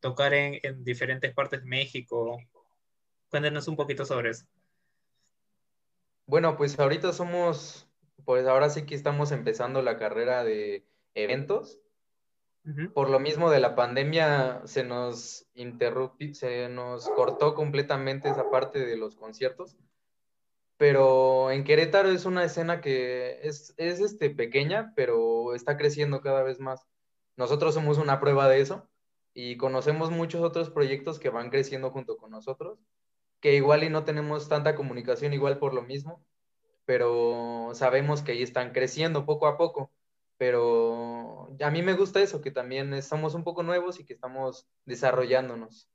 [0.00, 2.42] tocar en, en diferentes partes de México?
[3.30, 4.44] Cuéntenos un poquito sobre eso.
[6.26, 7.87] Bueno, pues ahorita somos
[8.24, 11.80] pues ahora sí que estamos empezando la carrera de eventos.
[12.92, 18.84] Por lo mismo de la pandemia se nos interrumpió, se nos cortó completamente esa parte
[18.84, 19.78] de los conciertos.
[20.76, 26.42] Pero en Querétaro es una escena que es, es este, pequeña, pero está creciendo cada
[26.42, 26.86] vez más.
[27.36, 28.86] Nosotros somos una prueba de eso
[29.32, 32.78] y conocemos muchos otros proyectos que van creciendo junto con nosotros,
[33.40, 36.22] que igual y no tenemos tanta comunicación igual por lo mismo,
[36.88, 39.92] pero sabemos que ahí están creciendo poco a poco.
[40.38, 44.66] Pero a mí me gusta eso, que también somos un poco nuevos y que estamos
[44.86, 45.86] desarrollándonos.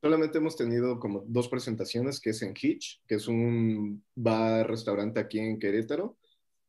[0.00, 5.40] solamente hemos tenido como dos presentaciones, que es en Hitch, que es un bar-restaurante aquí
[5.40, 6.16] en Querétaro,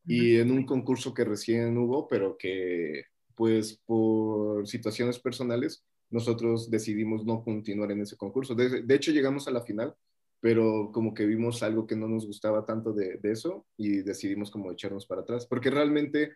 [0.04, 3.04] y en un concurso que recién hubo, pero que
[3.36, 8.56] pues por situaciones personales nosotros decidimos no continuar en ese concurso.
[8.56, 9.96] De, de hecho, llegamos a la final,
[10.40, 14.52] pero como que vimos algo que no nos gustaba tanto de, de eso y decidimos
[14.52, 16.34] como echarnos para atrás, porque realmente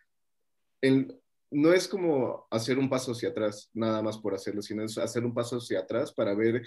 [0.82, 1.18] el,
[1.54, 5.24] no es como hacer un paso hacia atrás, nada más por hacerlo, sino es hacer
[5.24, 6.64] un paso hacia atrás para ver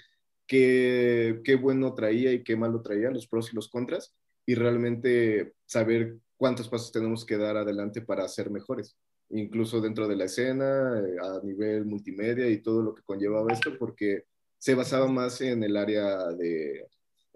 [0.47, 4.15] qué, qué bueno traía y qué malo traía, los pros y los contras,
[4.47, 8.97] y realmente saber cuántos pasos tenemos que dar adelante para ser mejores,
[9.31, 13.77] incluso dentro de la escena, eh, a nivel multimedia y todo lo que conllevaba esto,
[13.79, 14.25] porque
[14.57, 16.87] se basaba más en el área de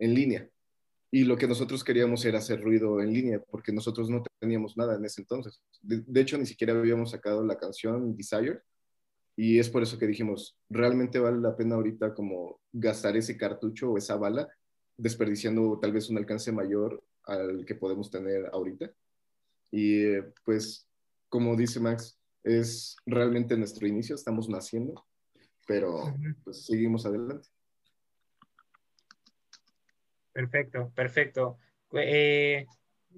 [0.00, 0.50] en línea.
[1.12, 4.96] Y lo que nosotros queríamos era hacer ruido en línea, porque nosotros no teníamos nada
[4.96, 5.60] en ese entonces.
[5.82, 8.60] De, hecho, ni siquiera habíamos sacado la canción Desire.
[9.36, 13.90] Y es por eso que dijimos, realmente vale la pena ahorita como gastar ese cartucho
[13.90, 14.48] o esa bala,
[14.96, 18.92] desperdiciando tal vez un alcance mayor al que podemos tener ahorita.
[19.72, 20.86] Y pues,
[21.28, 25.04] como dice Max, es realmente nuestro inicio, estamos naciendo,
[25.66, 27.48] pero pues seguimos adelante.
[30.32, 31.58] Perfecto, perfecto.
[31.92, 32.66] Eh,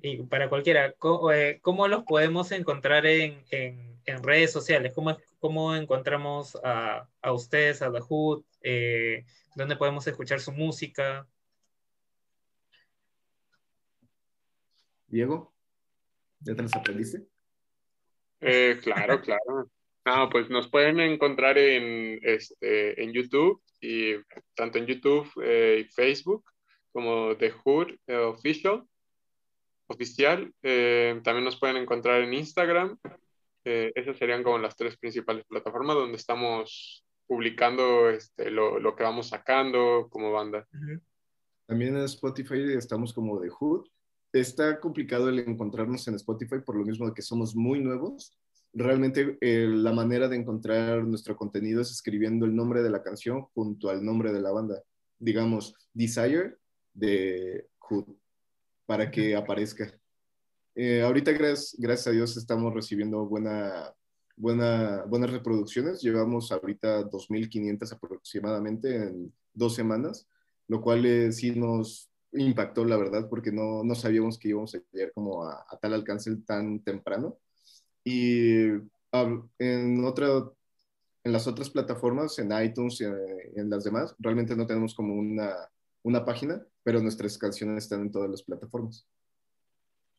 [0.01, 0.94] y para cualquiera,
[1.33, 3.44] eh, ¿cómo, los podemos encontrar en,
[4.22, 4.92] redes sociales?
[4.94, 8.44] ¿Cómo, cómo encontramos a, ustedes, a The Hood?
[8.62, 11.27] Eh, ¿Dónde podemos escuchar su música?
[15.09, 15.53] Diego,
[16.40, 17.27] ¿ya te los aprendiste?
[18.83, 19.70] claro, claro.
[20.05, 24.14] No, pues nos pueden encontrar en, este, en YouTube, y
[24.57, 26.52] tanto en YouTube y Facebook,
[26.92, 28.85] como The Hood eh, Official,
[29.87, 30.52] oficial.
[30.62, 32.98] Eh, también nos pueden encontrar en Instagram.
[33.64, 39.05] Eh, esas serían como las tres principales plataformas donde estamos publicando este, lo, lo, que
[39.05, 40.66] vamos sacando como banda.
[41.66, 43.87] También en Spotify estamos como The Hood.
[44.33, 48.37] Está complicado el encontrarnos en Spotify por lo mismo de que somos muy nuevos.
[48.74, 53.90] Realmente la manera de encontrar nuestro contenido es escribiendo el nombre de la canción junto
[53.90, 54.83] al nombre de la banda.
[55.18, 56.57] Digamos, Desire
[56.94, 58.07] de Hood
[58.87, 59.92] para que aparezca.
[60.74, 63.92] Eh, ahorita, gracias, gracias a Dios, estamos recibiendo buena,
[64.37, 66.00] buena, buenas reproducciones.
[66.00, 70.26] Llevamos ahorita 2.500 aproximadamente en dos semanas,
[70.68, 74.81] lo cual eh, sí nos impactó, la verdad, porque no, no sabíamos que íbamos a
[74.92, 77.38] llegar como a, tal alcance tan temprano.
[78.05, 78.64] Y
[79.59, 80.28] en, otra,
[81.24, 85.55] en las otras plataformas, en iTunes y en las demás, realmente no tenemos como una,
[86.03, 89.07] una página, pero nuestras canciones están en todas las plataformas.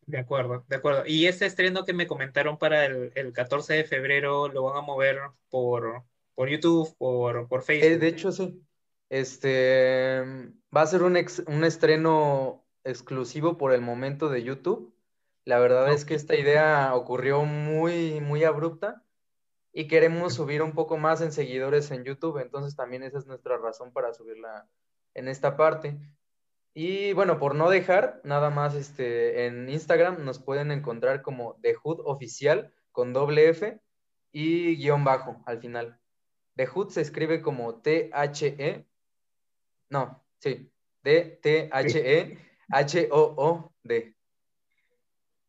[0.06, 1.04] De acuerdo, de acuerdo.
[1.06, 4.82] Y ese estreno que me comentaron para el, el 14 de febrero, ¿lo van a
[4.82, 5.20] mover
[5.50, 6.04] por,
[6.36, 7.92] por YouTube, por, por Facebook?
[7.92, 8.62] Eh, de hecho, sí.
[9.10, 10.22] Este,
[10.76, 11.18] va a ser un,
[11.48, 14.94] un estreno exclusivo por el momento de YouTube.
[15.46, 19.04] La verdad es que esta idea ocurrió muy, muy abrupta
[19.74, 23.58] y queremos subir un poco más en seguidores en YouTube, entonces también esa es nuestra
[23.58, 24.68] razón para subirla
[25.14, 25.98] en esta parte.
[26.74, 31.76] Y bueno, por no dejar, nada más este, en Instagram nos pueden encontrar como The
[31.76, 33.80] Hood Oficial con doble F
[34.32, 36.00] y guion bajo al final.
[36.56, 38.86] The Hood se escribe como T-H-E.
[39.90, 40.72] No, sí.
[41.04, 41.76] D-T-H-E-H-O-O-D.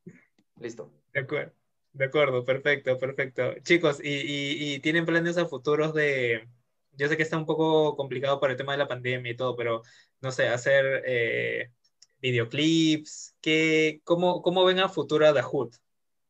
[0.61, 0.91] Listo.
[1.13, 1.53] De acuerdo,
[1.93, 3.55] de acuerdo, perfecto, perfecto.
[3.63, 6.49] Chicos, ¿y, y tienen planes a futuros de,
[6.97, 9.57] yo sé que está un poco complicado por el tema de la pandemia y todo,
[9.57, 9.83] pero
[10.21, 11.71] no sé, hacer eh,
[12.19, 15.75] videoclips, ¿qué, cómo, ¿cómo ven a futuro a The Hood?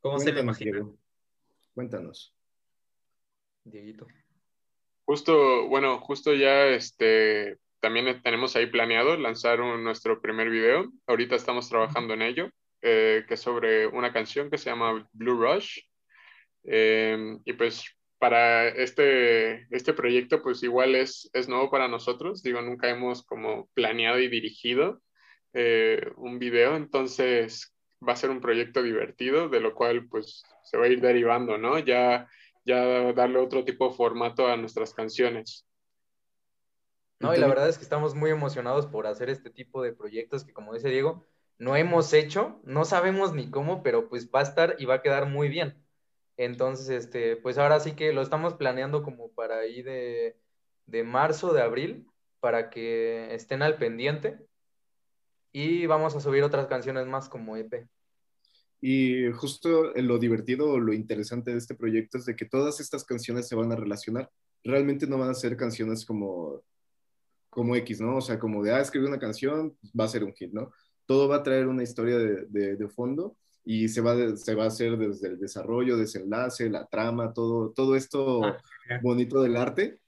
[0.01, 0.97] ¿Cómo se lo imaginan?
[1.75, 2.35] Cuéntanos.
[3.65, 4.07] Dieguito.
[5.05, 10.91] Justo, bueno, justo ya este, también tenemos ahí planeado lanzar nuestro primer video.
[11.07, 12.51] Ahorita estamos trabajando en ello,
[12.83, 15.81] eh, que es sobre una canción que se llama Blue Rush.
[16.65, 17.85] Eh, y pues
[18.25, 22.43] para este, este proyecto, pues igual es, es nuevo para nosotros.
[22.43, 25.03] Digo, nunca hemos como planeado y dirigido
[25.53, 30.79] eh, un video, entonces va a ser un proyecto divertido, de lo cual pues se
[30.79, 31.79] va a ir derivando, ¿no?
[31.79, 32.27] Ya,
[32.65, 35.67] ya darle otro tipo de formato a nuestras canciones.
[37.21, 40.47] No, y la verdad es que estamos muy emocionados por hacer este tipo de proyectos
[40.47, 41.27] que, como dice Diego,
[41.59, 45.03] no hemos hecho, no sabemos ni cómo, pero pues va a estar y va a
[45.03, 45.84] quedar muy bien.
[46.37, 50.35] Entonces, este, pues ahora sí que lo estamos planeando como para ahí de,
[51.05, 52.07] marzo, de abril,
[52.41, 54.39] para que estén al pendiente.
[55.53, 57.87] Y vamos a subir otras canciones más como EP.
[58.81, 63.47] Y justo lo divertido lo interesante de este proyecto es de que todas estas canciones
[63.49, 64.31] se van a relacionar.
[64.65, 66.63] Realmente no van a ser canciones como,
[67.49, 68.17] como X, ¿no?
[68.17, 70.73] O sea, como de, ah, escribir una canción, va a ser un hit, ¿no?
[71.07, 74.65] Todo va a traer una historia de, de, de fondo y se va, se va
[74.65, 78.59] a hacer desde el desarrollo, desenlace, la trama, todo, todo esto Ah,
[79.03, 80.01] bonito del arte,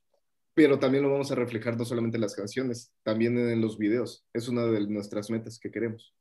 [0.54, 4.26] pero también lo vamos a reflejar no solamente en las canciones, también en los videos.
[4.32, 6.14] Es una de nuestras metas que queremos.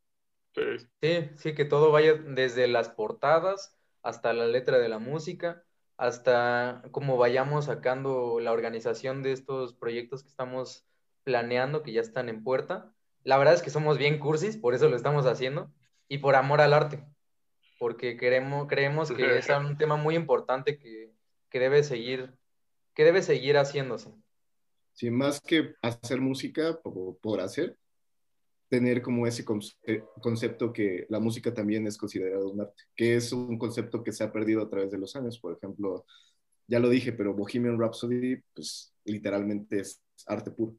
[0.54, 0.62] Sí.
[1.02, 5.64] Sí, sí, que todo vaya desde las portadas hasta la letra de la música,
[5.98, 10.86] hasta cómo vayamos sacando la organización de estos proyectos que estamos
[11.24, 12.94] planeando, que ya están en puerta.
[13.24, 15.72] La verdad es que somos bien cursis, por eso lo estamos haciendo,
[16.08, 17.04] y por amor al arte,
[17.86, 21.14] porque queremos, creemos que es un tema muy importante que,
[21.52, 22.34] que debe seguir,
[22.96, 24.10] que debe seguir haciéndose.
[24.94, 27.78] Sí, más que hacer música por, por hacer,
[28.70, 33.32] tener como ese conce- concepto que la música también es considerado un arte, que es
[33.32, 35.38] un concepto que se ha perdido a través de los años.
[35.38, 36.08] Por ejemplo,
[36.66, 40.74] ya lo dije, pero Bohemian Rhapsody, pues literalmente es arte puro.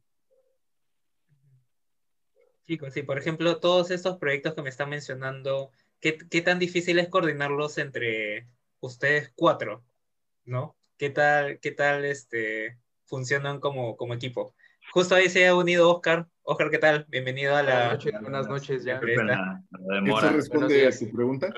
[2.65, 6.99] Chicos, sí, por ejemplo, todos estos proyectos que me están mencionando, ¿qué, qué tan difícil
[6.99, 8.47] es coordinarlos entre
[8.79, 9.83] ustedes cuatro?
[10.45, 10.75] ¿No?
[10.97, 14.55] ¿Qué tal, qué tal este, funcionan como, como equipo?
[14.91, 16.27] Justo ahí se ha unido Oscar.
[16.43, 17.05] Oscar, ¿qué tal?
[17.09, 17.73] Bienvenido a la...
[17.73, 19.01] Buenas noches, buenas noches ya.
[19.01, 20.29] La, la ¿Esto demora.
[20.29, 21.53] responde a tu pregunta?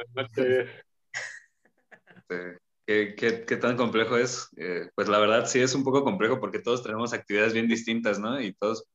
[2.27, 4.49] ¿Qué, qué, qué tan complejo es?
[4.57, 8.19] Eh, pues la verdad sí es un poco complejo porque todos tenemos actividades bien distintas,
[8.19, 8.41] ¿no?
[8.41, 8.85] Y todos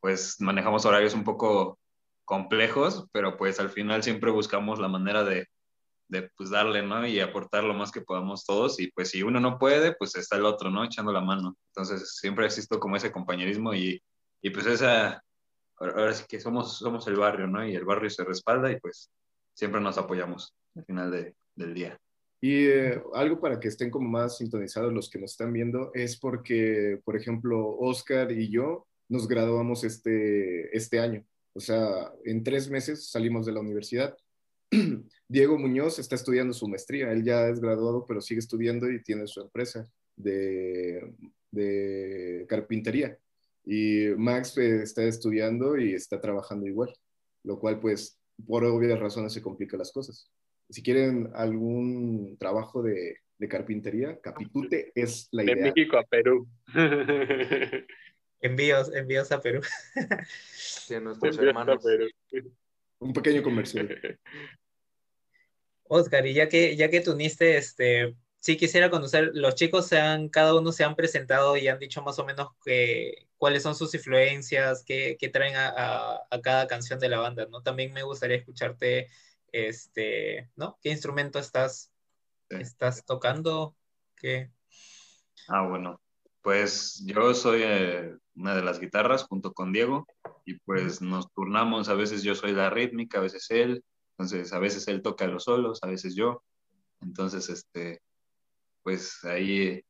[0.00, 1.78] pues manejamos horarios un poco
[2.28, 5.46] complejos, pero pues al final siempre buscamos la manera de,
[6.08, 7.06] de pues darle, ¿no?
[7.06, 8.78] Y aportar lo más que podamos todos.
[8.80, 10.84] Y pues si uno no puede, pues está el otro, ¿no?
[10.84, 11.56] Echando la mano.
[11.74, 14.02] Entonces siempre existo como ese compañerismo y,
[14.42, 15.22] y pues esa,
[15.78, 17.66] ahora sí que somos, somos el barrio, ¿no?
[17.66, 19.10] Y el barrio se respalda y pues
[19.54, 21.98] siempre nos apoyamos al final de- del día.
[22.42, 26.18] Y eh, algo para que estén como más sintonizados los que nos están viendo es
[26.20, 31.24] porque, por ejemplo, Oscar y yo nos graduamos este, este año.
[31.58, 34.16] O sea, en tres meses salimos de la universidad.
[35.28, 37.10] Diego Muñoz está estudiando su maestría.
[37.10, 39.84] Él ya es graduado, pero sigue estudiando y tiene su empresa
[40.14, 41.14] de,
[41.50, 43.18] de carpintería.
[43.64, 46.94] Y Max eh, está estudiando y está trabajando igual,
[47.42, 50.30] lo cual pues por obvias razones se complican las cosas.
[50.70, 55.72] Si quieren algún trabajo de, de carpintería, Capitute es la de idea.
[55.74, 56.46] México a Perú.
[58.40, 59.60] Envíos, envíos a Perú.
[60.88, 61.84] de nuestros Envíos a hermanos.
[61.84, 62.08] Perú.
[63.00, 63.88] Un pequeño comercial.
[65.90, 69.98] Oscar, y ya que, ya que te uniste, este, sí quisiera conocer, los chicos se
[69.98, 73.74] han, cada uno se han presentado y han dicho más o menos que, cuáles son
[73.74, 77.62] sus influencias, qué, qué traen a, a- a cada canción de la banda, ¿no?
[77.62, 79.08] También me gustaría escucharte,
[79.50, 80.78] este, ¿no?
[80.82, 81.90] ¿Qué instrumento estás,
[82.50, 82.56] Sí.
[82.60, 83.74] estás tocando?
[84.16, 84.50] ¿Qué?
[85.48, 86.00] Ah, bueno,
[86.42, 90.06] pues yo soy eh, una de las guitarras junto con Diego
[90.44, 93.82] y pues nos turnamos, a veces yo soy la rítmica, a veces él,
[94.16, 96.42] entonces a veces él toca los solos, a veces yo,
[97.00, 98.00] entonces este,
[98.82, 99.82] pues ahí,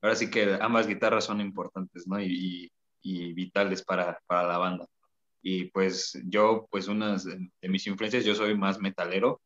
[0.00, 2.20] ahora sí que ambas guitarras son importantes, ¿no?
[2.20, 2.70] Y,
[3.02, 4.86] y- vitales para, para la banda.
[5.42, 9.42] Y pues yo, pues unas de, mis influencias, yo soy más metalero,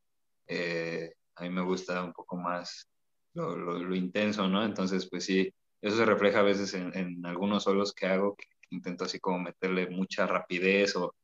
[0.47, 2.89] eh, a mí me gusta un poco más
[3.35, 4.65] lo- lo intenso, ¿no?
[4.65, 8.47] Entonces, pues sí, eso se refleja a veces en, en algunos solos que hago, que
[8.71, 11.15] intento así como meterle mucha rapidez o,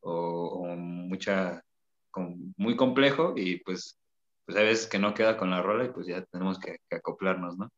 [0.00, 1.62] o- o mucha,
[2.10, 3.98] con- muy complejo y pues,
[4.46, 6.96] pues hay veces que no queda con la rola y pues ya tenemos que, que
[6.96, 7.70] acoplarnos, ¿no?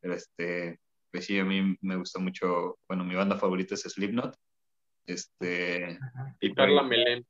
[0.00, 0.78] Pero este,
[1.10, 4.36] pues sí, a mí me gusta mucho, bueno, mi banda favorita es Slipknot,
[5.06, 5.98] este,
[6.40, 7.26] y Carla pues, Melén.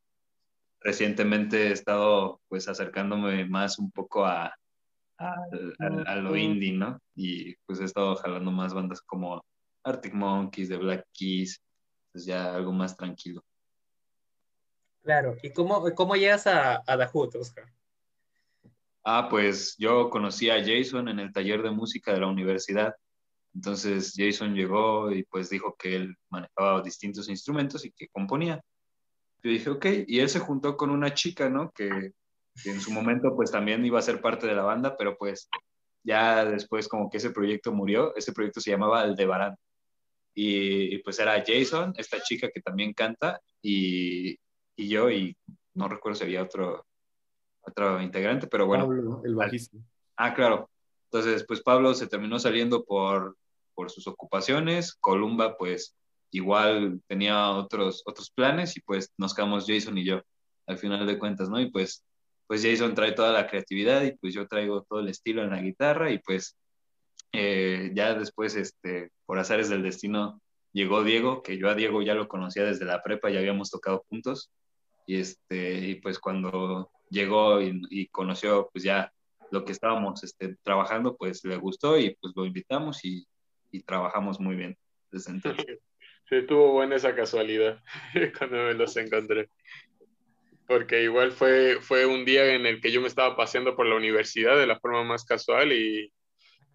[0.81, 4.55] recientemente he estado pues acercándome más un poco a,
[5.21, 6.99] al- al- a lo indie, ¿no?
[7.15, 9.43] Y pues he estado jalando más bandas como
[9.85, 11.61] Arctic Monkeys, The Black Keys,
[12.13, 13.43] pues ya algo más tranquilo.
[15.03, 17.65] Claro, ¿y cómo, cómo llegas a, a The Hood, Oscar?
[19.05, 22.95] Ah, pues yo conocí a Jason en el taller de música de la universidad.
[23.55, 28.61] Entonces Jason llegó y pues dijo que él manejaba distintos instrumentos y que componía.
[29.43, 31.71] Yo dije, ok, y él se juntó con una chica, ¿no?
[31.73, 32.13] Que,
[32.63, 35.49] que en su momento pues también iba a ser parte de la banda, pero pues
[36.03, 39.57] ya después como que ese proyecto murió, ese proyecto se llamaba Aldebarán.
[40.35, 44.39] Y, y pues era Jason, esta chica que también canta, y,
[44.77, 45.37] y yo, y
[45.75, 46.87] no recuerdo si había otro,
[47.63, 48.87] otro integrante, pero bueno.
[48.87, 49.77] Pablo, el bajista.
[50.17, 50.71] Ah, claro.
[51.05, 53.37] Entonces, pues Pablo se terminó saliendo por,
[53.75, 54.95] por sus ocupaciones.
[54.95, 55.97] Columba, pues
[56.31, 60.23] igual tenía otros, otros planes y pues nos quedamos Jason y yo
[60.67, 61.61] al final de cuentas, ¿no?
[61.61, 62.05] Y pues,
[62.51, 65.63] pues Jason trae toda la creatividad y pues yo traigo todo el estilo en la
[65.63, 66.59] guitarra y pues
[67.31, 70.43] eh, ya después, este, por azares del destino,
[70.73, 74.05] llegó Diego, que yo a Diego ya lo conocía desde la prepa, ya habíamos tocado
[74.09, 74.51] juntos.
[75.07, 79.13] Y, este, y pues cuando llegó y, conoció pues ya
[79.53, 83.29] lo que estábamos este, trabajando, pues le gustó y pues lo invitamos y,
[83.71, 84.77] y trabajamos muy bien
[85.13, 85.79] desde entonces.
[86.29, 87.83] Sí, estuvo buena esa casualidad
[88.39, 89.51] cuando me los encontré.
[90.71, 93.97] Porque igual fue, fue un día en el que yo me estaba paseando por la
[93.97, 96.13] universidad de la forma más casual y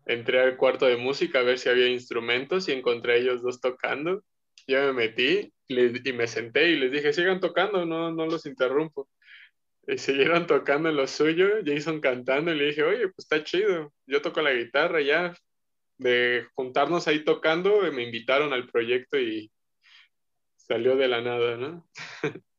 [0.06, 3.62] entré al cuarto de música a ver si había instrumentos y encontré a ellos dos
[3.62, 4.22] tocando.
[4.68, 9.08] Ya me metí y me senté y les dije, sigan tocando, no, no los interrumpo.
[9.88, 13.94] Y siguieron tocando en lo suyo, Jason cantando y le dije, oye, pues está chido,
[14.08, 15.34] yo toco la guitarra ya,
[16.00, 19.50] de juntarnos ahí tocando, me invitaron al proyecto y
[20.58, 21.88] salió de la nada, ¿no?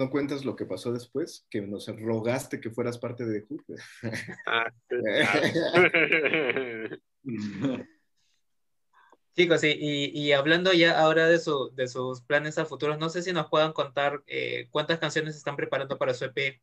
[0.00, 1.46] ¿No cuentas lo que pasó después?
[1.50, 3.60] Que nos rogaste que fueras parte de Hood.
[4.46, 4.72] Ah,
[9.36, 13.20] Chicos, y, y, hablando ya ahora de, su, de sus planes a futuros, no sé
[13.20, 16.58] si nos puedan contar eh, cuántas canciones están preparando para su EP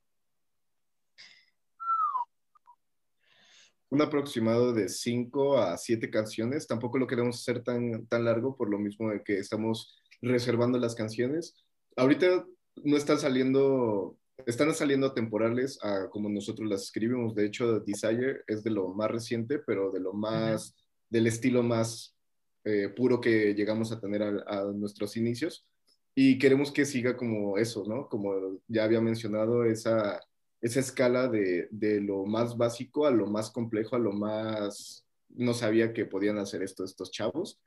[3.90, 6.66] un aproximado de 5 a 7 canciones.
[6.66, 10.96] Tampoco lo queremos hacer tan, tan largo por lo mismo de que estamos reservando las
[10.96, 11.54] canciones.
[11.96, 12.44] Ahorita
[12.84, 17.36] no están saliendo, están saliendo temporales a como nosotros las escribimos.
[17.36, 20.76] De hecho, Desire es de lo más reciente, pero de lo más,
[21.10, 22.16] del estilo más
[22.64, 25.68] eh, puro que llegamos a tener a, a nuestros inicios.
[26.16, 28.10] Y queremos que siga como eso, ¿no?
[28.10, 30.20] Como ya había mencionado, esa
[30.62, 35.06] esa escala de, de, lo más básico a lo más complejo, a lo más...
[35.30, 37.60] No sabía que podían hacer esto estos chavos.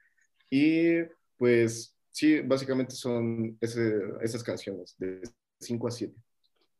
[0.48, 1.02] Y
[1.36, 5.22] pues sí, básicamente son esas canciones de
[5.60, 6.14] 5 a 7.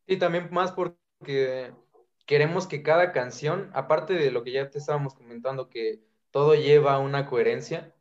[0.07, 1.73] Y también más porque
[2.27, 6.01] queremos que cada canción, aparte de lo que ya te estábamos comentando, que
[6.31, 7.95] todo lleva una coherencia,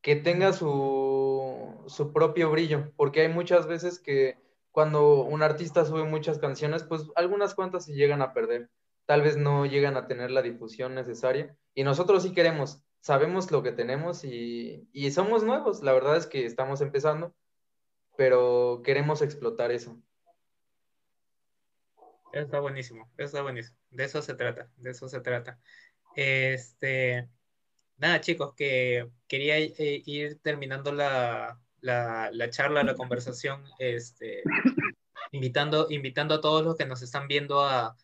[0.00, 4.38] que tenga su, su propio brillo, porque hay muchas veces que
[4.76, 8.68] cuando un artista sube muchas canciones, pues algunas cuantas se llegan a perder.
[9.06, 11.56] Tal vez no llegan a tener la difusión necesaria.
[11.74, 15.80] Y nosotros sí queremos, sabemos lo que tenemos y, y somos nuevos.
[15.84, 17.36] La verdad es que estamos empezando,
[18.16, 19.96] pero queremos explotar eso.
[22.32, 23.78] Está buenísimo, está buenísimo.
[23.90, 25.60] De eso se trata, de eso se trata.
[26.16, 27.28] Este,
[27.96, 34.42] nada, chicos, que quería eh, ir terminando la, la, charla, la conversación, este,
[35.30, 37.96] invitando, invitando a todos los que nos están viendo a,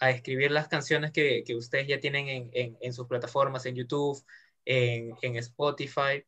[0.00, 4.22] escribir las canciones que, ustedes ya tienen en, sus plataformas, en YouTube,
[4.64, 6.24] en, Spotify.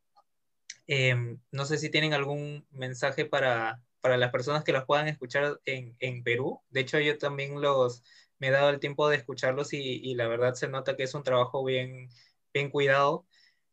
[0.86, 6.22] Em, no sé si tienen algún mensaje para, las personas que las puedan escuchar en,
[6.22, 6.60] Perú.
[6.70, 8.02] De hecho, yo también los,
[8.38, 11.14] me he dado el tiempo de escucharlos y, y, la verdad se nota que es
[11.14, 12.08] un trabajo bien,
[12.52, 13.26] bien cuidado.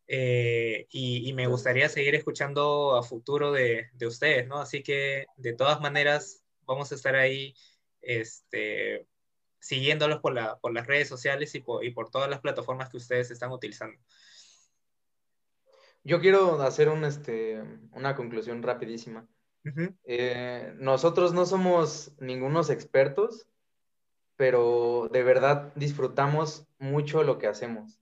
[0.06, 4.58] Eh, y, me gustaría seguir escuchando a futuro de, de, ustedes, ¿no?
[4.60, 7.54] Así que de todas maneras vamos a estar ahí
[8.02, 9.06] este,
[9.60, 12.98] siguiéndolos por, la, por las redes sociales y por, y por, todas las plataformas que
[12.98, 13.98] ustedes están utilizando.
[16.04, 19.26] Yo quiero hacer un, este, una conclusión rapidísima.
[20.04, 23.48] Eh, nosotros no somos ningunos expertos,
[24.36, 27.98] pero de verdad disfrutamos mucho lo que hacemos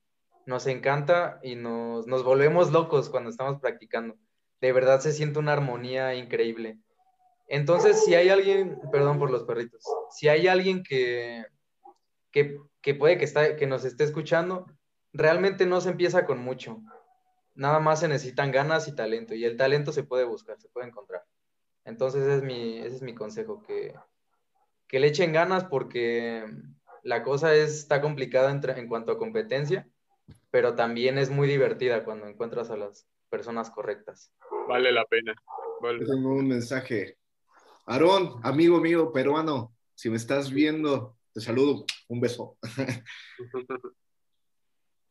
[0.46, 4.16] nos encanta y nos, volvemos locos cuando estamos practicando.
[4.60, 6.78] De verdad se siente una armonía increíble.
[7.48, 11.44] Entonces, si hay alguien, perdón por los perritos, si hay alguien que,
[12.30, 14.66] que, puede que, está, que nos esté escuchando,
[15.12, 16.80] realmente no se empieza con mucho.
[17.54, 20.88] Nada más se necesitan ganas y talento, y el talento se puede buscar, se puede
[20.88, 21.24] encontrar.
[21.84, 23.94] Entonces, ese es mi, ese es mi consejo, que,
[24.88, 26.44] que le echen ganas porque
[27.02, 29.88] la cosa es, está complicada en, en cuanto a competencia,
[30.50, 34.32] pero también es muy divertida cuando encuentras a las personas correctas.
[34.68, 35.34] Vale la pena.
[36.06, 37.18] Tengo un mensaje.
[37.86, 41.84] Aarón, amigo mío peruano, si me estás viendo, te saludo.
[42.08, 42.56] Un beso.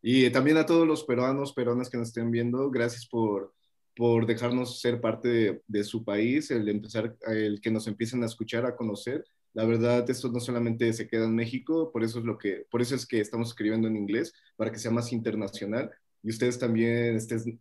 [0.02, 3.54] y también a todos los peruanos, peruanas que nos estén viendo, gracias por,
[3.96, 8.28] por dejarnos ser parte de, de, su país, el empezar, el que nos empiecen a
[8.28, 9.24] escuchar, a conocer
[9.54, 12.82] la verdad, esto no solamente se queda en México, por eso es lo que, por
[12.82, 15.92] eso es que estamos escribiendo en inglés, para que sea más internacional
[16.24, 17.18] y ustedes también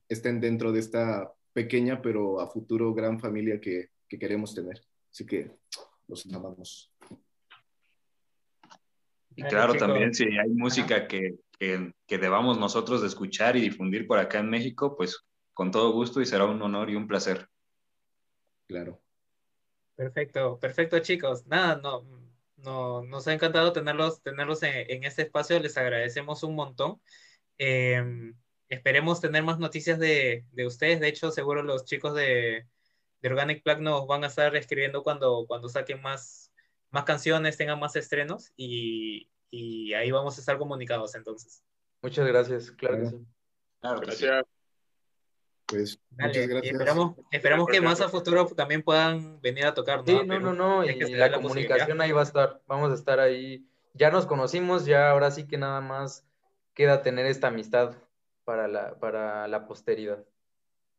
[0.09, 4.80] estén dentro de esta pequeña pero a futuro gran familia que, queremos tener.
[5.11, 5.53] Así que
[6.09, 6.93] los amamos.
[9.41, 14.07] Y claro, también si hay música que, que, que, debamos nosotros de escuchar y difundir
[14.07, 15.24] por acá en México, pues
[15.55, 17.49] con todo gusto y será un honor y un placer.
[18.66, 19.01] Claro.
[19.97, 21.47] Perfecto, perfecto chicos.
[21.47, 22.05] Nada, no,
[22.59, 27.01] no, nos ha encantado tenerlos, tenerlos en, este espacio, les agradecemos un montón.
[27.57, 28.34] Em,
[28.68, 31.01] esperemos tener más noticias de, de, ustedes.
[31.01, 32.66] De hecho, seguro los chicos de,
[33.22, 36.49] de Organic Plug nos van a estar escribiendo cuando, cuando saquen más,
[36.91, 41.62] más canciones, tengan más estrenos y, y ahí vamos a estar comunicados entonces.
[42.03, 43.26] Muchas gracias, claro, que sí.
[43.80, 44.45] Claro, gracias.
[45.66, 46.72] Pues muchas gracias.
[46.72, 49.99] esperamos, esperamos que más a futuro también puedan venir a tocar.
[49.99, 50.05] ¿no?
[50.07, 53.64] Sí, no, no, no, y la, comunicación ahí va a estar, vamos a estar ahí.
[53.95, 56.26] Ya nos conocimos, ya ahora sí que nada más
[56.74, 57.95] queda tener esta amistad
[58.45, 60.24] para la, para la posteridad.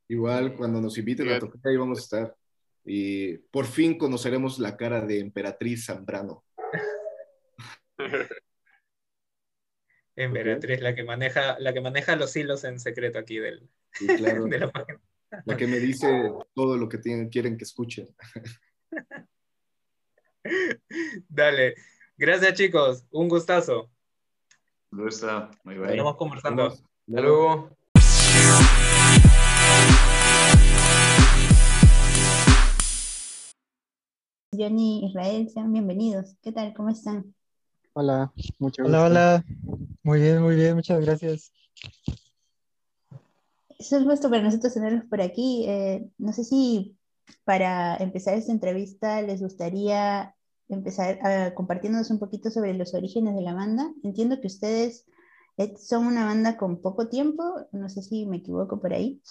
[0.08, 2.36] Igual, cuando nos inviten a tocar, ahí vamos a estar.
[2.84, 6.44] Y por fin conoceremos la cara de Emperatriz Zambrano.
[10.16, 13.70] Emperatriz, la que maneja, la que maneja los hilos en secreto aquí del,
[14.00, 15.00] de la página.
[15.46, 18.08] La que me dice todo lo que tienen, quieren que escuchen.
[21.30, 21.76] Dale.
[22.18, 23.06] Gracias, chicos.
[23.12, 23.90] Un gustazo.
[24.92, 25.50] Gusto.
[25.64, 25.92] Muy bien.
[25.92, 26.68] Estamos conversando.
[26.68, 27.78] Hasta luego.
[34.54, 36.36] Johnny Israel, sean bienvenidos.
[36.41, 36.74] ¿Qué tal?
[36.74, 37.34] ¿Cómo están?
[37.93, 39.45] Hola, mucho Hola, hola.
[40.04, 41.54] Muy bien, muy bien, muchas gracias.
[43.80, 45.64] Es un gusto para nosotros tenerlos por aquí.
[45.70, 46.97] Eh, no sé si
[47.45, 50.36] para empezar esta entrevista les gustaría
[50.68, 53.89] empezar a, compartiéndonos un poquito sobre los orígenes de la banda.
[54.04, 55.06] Entiendo que ustedes
[55.56, 59.22] eh, son una banda con poco tiempo, no sé si me equivoco por ahí.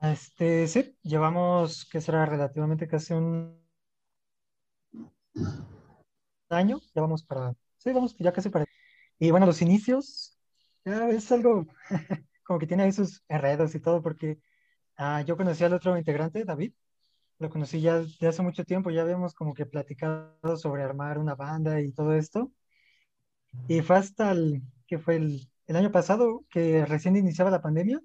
[0.00, 3.63] Este, sí, llevamos, que será relativamente casi un
[6.48, 8.66] año, ya vamos para, sí, vamos ya casi para,
[9.18, 10.38] y bueno, los inicios,
[10.84, 11.66] ya es algo
[12.44, 14.38] como que tiene ahí sus enredos y todo, porque
[14.96, 16.72] ah, yo conocí al otro integrante, David,
[17.38, 21.34] lo conocí ya de hace mucho tiempo, ya habíamos como que platicado sobre armar una
[21.34, 22.52] banda y todo esto,
[23.68, 28.00] y fue hasta el, que fue el, el año pasado, que recién iniciaba la pandemia,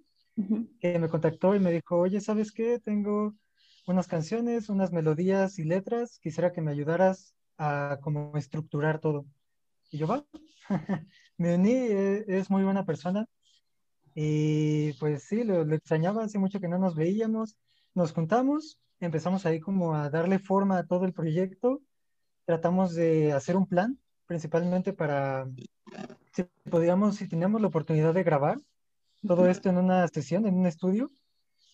[0.80, 2.80] que me contactó y me dijo, oye, ¿sabes qué?
[2.80, 3.36] Tengo
[3.91, 9.25] unas canciones, unas melodías y letras, quisiera que me ayudaras a como estructurar todo.
[9.91, 10.25] Y yo, va,
[11.37, 11.73] me uní,
[12.27, 13.25] es muy buena persona.
[14.15, 17.57] Y pues sí, lo, extrañaba, hace mucho que no nos veíamos.
[17.95, 21.81] Nos juntamos, empezamos ahí como a darle forma a todo el proyecto.
[22.45, 25.47] Tratamos de hacer un plan, principalmente para,
[26.31, 28.59] si podíamos, si teníamos la oportunidad de grabar
[29.25, 31.11] todo esto en una sesión, en un estudio,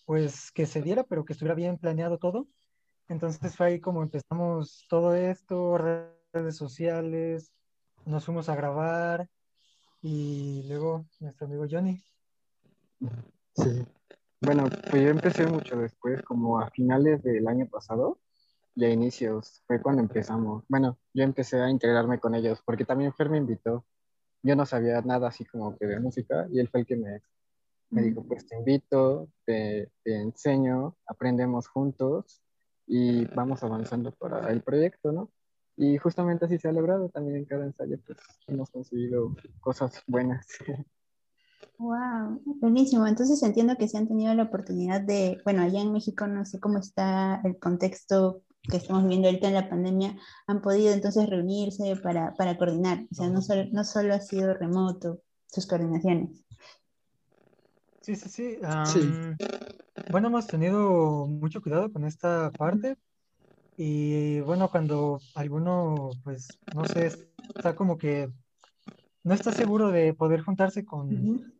[0.05, 2.47] pues que se diera, pero que estuviera bien planeado todo.
[3.07, 7.51] Entonces fue ahí como empezamos todo esto, redes sociales,
[8.05, 9.27] nos fuimos a grabar
[10.01, 12.03] y luego nuestro amigo Johnny.
[13.53, 13.85] Sí,
[14.41, 18.19] bueno, pues yo empecé mucho después, como a finales del año pasado
[18.75, 20.63] y a inicios, fue cuando empezamos.
[20.67, 23.85] Bueno, yo empecé a integrarme con ellos porque también Fer me invitó.
[24.43, 27.21] Yo no sabía nada así como que de música y él fue el que me,
[27.89, 32.41] me dijo, pues te invito, te, te enseño, aprendemos juntos
[32.87, 35.31] y vamos avanzando para el proyecto, ¿no?
[35.77, 38.17] Y justamente así se ha logrado también en cada ensayo, pues
[38.47, 40.47] hemos conseguido cosas buenas.
[41.77, 43.05] Wow, buenísimo.
[43.05, 46.59] Entonces entiendo que se han tenido la oportunidad de, bueno, allá en México no sé
[46.59, 50.15] cómo está el contexto que estamos viviendo ahorita en la pandemia,
[50.47, 53.05] han podido entonces reunirse para, para coordinar.
[53.11, 56.44] O sea, no solo, no solo ha sido remoto sus coordinaciones.
[58.05, 58.59] Sí, sí, sí.
[60.07, 62.97] Bueno, hemos tenido mucho cuidado con esta parte.
[63.77, 68.29] Y bueno, cuando alguno, pues, no sé, está como que
[69.23, 71.55] no está seguro de poder juntarse con,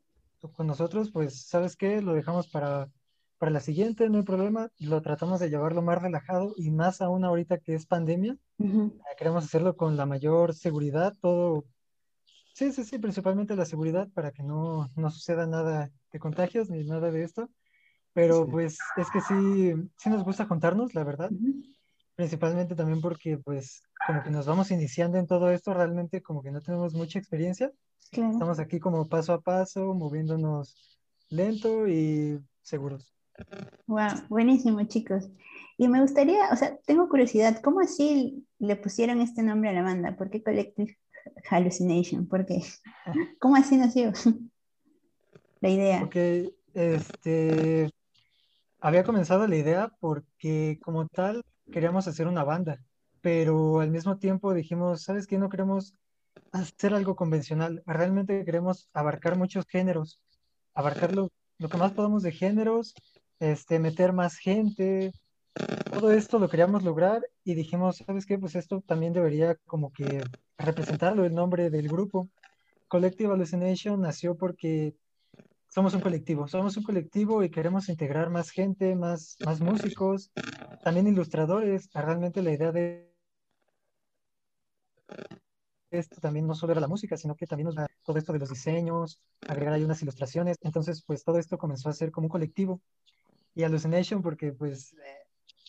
[0.53, 2.01] con nosotros, pues, ¿sabes qué?
[2.01, 2.91] Lo dejamos para,
[3.39, 4.69] para la siguiente, no hay problema.
[4.79, 8.37] Lo tratamos de llevarlo más relajado y más aún ahorita que es pandemia.
[9.17, 11.65] Queremos hacerlo con la mayor seguridad, todo.
[12.55, 16.85] Sí, sí, sí, principalmente la seguridad para que no, no suceda nada de contagios ni
[16.85, 17.49] nada de esto.
[18.13, 21.29] Pero pues es que sí, sí nos gusta juntarnos, la verdad.
[22.15, 26.51] Principalmente también porque pues como que nos vamos iniciando en todo esto, realmente como que
[26.51, 27.73] no tenemos mucha experiencia.
[27.99, 30.97] Estamos aquí como paso a paso, moviéndonos
[31.29, 33.13] lento y seguros.
[33.85, 35.29] Wow, buenísimo chicos.
[35.77, 39.81] Y me gustaría, o sea, tengo curiosidad, ¿cómo así le pusieron este nombre a la
[39.81, 40.15] banda?
[40.15, 40.97] ¿Por qué Collective
[41.49, 42.27] Hallucination?
[42.27, 42.63] ¿Por qué?
[43.39, 44.11] ¿Cómo así nació
[45.61, 45.99] la idea?
[45.99, 47.91] Porque este,
[48.79, 52.79] había comenzado la idea porque como tal queríamos hacer una banda,
[53.21, 55.37] pero al mismo tiempo dijimos, ¿sabes qué?
[55.37, 55.95] No queremos
[56.51, 60.19] hacer algo convencional, realmente queremos abarcar muchos géneros,
[60.73, 62.93] abarcar lo, que más podamos de géneros,
[63.39, 65.11] este, meter más gente,
[65.91, 68.37] todo esto lo queríamos lograr y dijimos, ¿sabes qué?
[68.37, 70.23] Pues esto también debería como que
[70.57, 72.29] representarlo el nombre del grupo.
[72.87, 74.95] Collective Hallucination nació porque
[75.69, 80.31] somos un colectivo, somos un colectivo y queremos integrar más gente, más, más músicos,
[80.83, 81.89] también ilustradores.
[81.93, 83.11] Realmente la idea de
[85.91, 88.39] esto también no solo era la música, sino que también nos da todo esto de
[88.39, 90.57] los diseños, agregar ahí unas ilustraciones.
[90.61, 92.81] Entonces, pues todo esto comenzó a ser como un colectivo.
[93.53, 94.93] Y Hallucination, porque pues,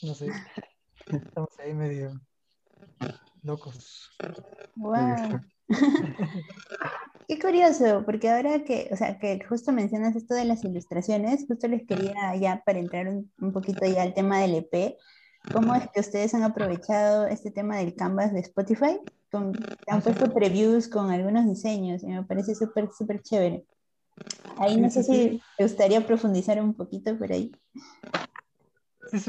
[0.02, 0.30] no sé,
[1.06, 2.20] estamos ahí medio
[3.42, 4.10] locos.
[4.76, 5.40] Wow.
[7.28, 11.66] Qué curioso, porque ahora que, o sea, que justo mencionas esto de las ilustraciones, justo
[11.66, 14.96] les quería ya para entrar un, un poquito ya al tema del EP,
[15.52, 19.00] ¿cómo es que ustedes han aprovechado este tema del canvas de Spotify?
[19.32, 19.52] Con,
[19.88, 23.66] han puesto previews con algunos diseños y me parece súper, súper chévere.
[24.58, 27.52] Ahí no sé si te gustaría profundizar un poquito por ahí.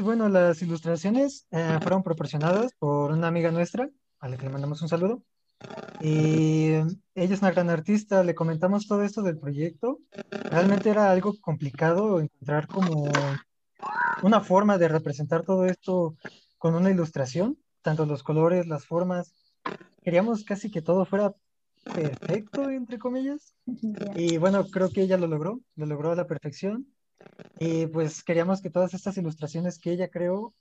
[0.02, 3.88] Bueno, las ilustraciones eh, fueron proporcionadas por una amiga nuestra,
[4.20, 5.22] a la que le mandamos un saludo.
[6.00, 6.72] Y
[7.14, 9.98] ella es una gran artista, le comentamos todo esto del proyecto.
[10.30, 13.10] Realmente era algo complicado encontrar como
[14.22, 16.16] una forma de representar todo esto
[16.58, 19.34] con una ilustración, tanto los colores, las formas.
[20.02, 21.34] Queríamos casi que todo fuera
[21.94, 23.54] perfecto, entre comillas.
[24.16, 26.86] Y bueno, creo que ella lo logró, lo logró a la perfección.
[27.58, 30.54] Y pues queríamos que todas estas ilustraciones que ella creó,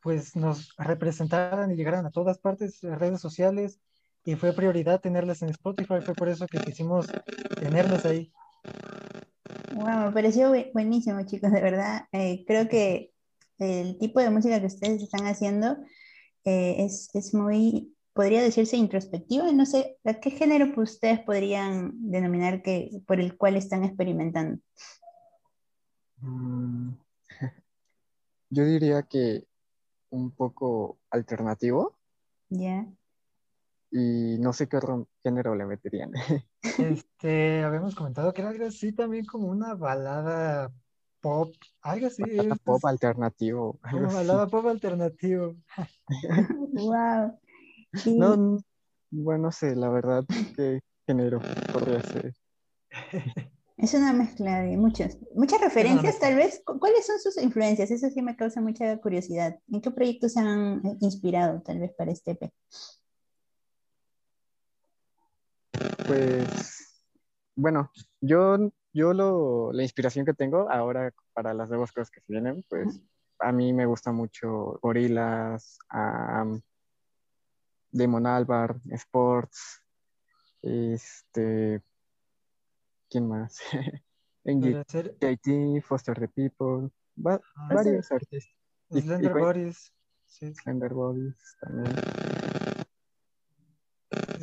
[0.00, 3.80] pues nos representaran y llegaran a todas partes, redes sociales,
[4.24, 7.06] y fue prioridad tenerlas en Spotify, fue por eso que quisimos
[7.60, 8.32] tenerlas ahí.
[9.74, 12.02] Wow, me pareció buenísimo, chicos, de verdad.
[12.12, 13.12] Eh, creo que
[13.58, 15.76] el tipo de música que ustedes están haciendo
[16.44, 19.50] eh, es, es, muy, podría decirse introspectiva.
[19.52, 24.60] No sé, ¿a qué género ustedes podrían denominar que, por el cual están experimentando?
[26.20, 26.92] Mm,
[28.50, 29.46] yo diría que
[30.10, 31.98] un poco alternativo.
[32.48, 32.86] Ya.
[33.90, 36.12] Y no sé qué otro género le meterían.
[36.78, 40.72] Este, habíamos comentado que era algo así también como una balada
[41.20, 42.22] pop, algo así.
[42.22, 43.78] Balada es, pop alternativo.
[43.92, 44.16] Una así.
[44.16, 45.56] balada pop alternativo.
[46.74, 47.38] wow.
[48.04, 48.60] No,
[49.10, 51.40] bueno, no sé, la verdad, qué género
[51.72, 52.34] podría ser.
[53.78, 56.60] Es una mezcla de muchos, muchas referencias tal vez.
[56.64, 57.90] ¿Cu- ¿Cuáles son sus influencias?
[57.92, 59.56] Eso sí me causa mucha curiosidad.
[59.70, 62.52] ¿En qué proyectos se han eh, inspirado tal vez para este EP?
[66.08, 67.04] Pues,
[67.54, 68.58] bueno, yo,
[68.92, 73.00] yo lo, la inspiración que tengo ahora para las nuevas cosas que se vienen, pues
[73.38, 76.60] a mí me gusta mucho Gorillaz, um,
[77.92, 79.82] Damon Albarn, Sports,
[80.62, 81.80] este,
[83.10, 83.58] ¿quién más?
[84.44, 88.54] Podría ser NGT, Foster the People, va- Ah, varios artistas.
[88.90, 89.92] Y- y Slender Bodies.
[90.26, 91.94] Sí, Slender Bodies también.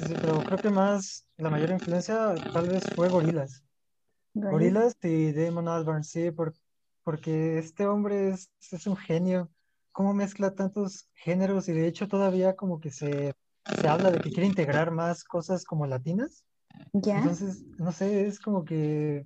[0.08, 3.64] sí, pero creo que más, la mayor influencia tal vez fue Gorillaz.
[4.34, 4.52] Gorillaz.
[4.52, 6.54] Gorillaz y Damon Albarn, sí, por-
[7.04, 9.50] porque este hombre es, es un genio.
[9.92, 13.34] Cómo mezcla tantos géneros y de hecho todavía como que se,
[13.80, 16.44] se habla de que quiere integrar más cosas como latinas.
[16.94, 17.18] Ya.
[17.18, 19.26] Entonces, no sé, es como que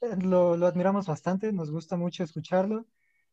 [0.00, 2.86] eh, lo, lo admiramos bastante, nos gusta mucho escucharlo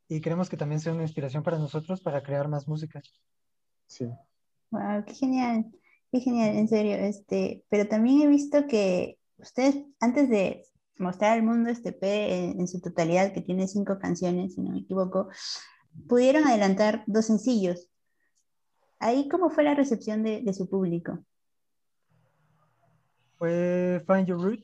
[0.08, 3.02] y queremos que también sea una inspiración para nosotros para crear más música.
[3.88, 4.06] Sí.
[4.72, 5.66] Wow, qué genial,
[6.12, 6.96] qué genial, en serio.
[6.96, 10.64] Este, pero también he visto que ustedes, antes de
[10.98, 14.72] mostrar al mundo este EP en, en su totalidad, que tiene cinco canciones, si no
[14.72, 15.30] me equivoco,
[16.08, 17.90] pudieron adelantar dos sencillos.
[19.00, 21.20] Ahí, ¿cómo fue la recepción de, de su público?
[23.38, 24.64] Fue Find Your Root,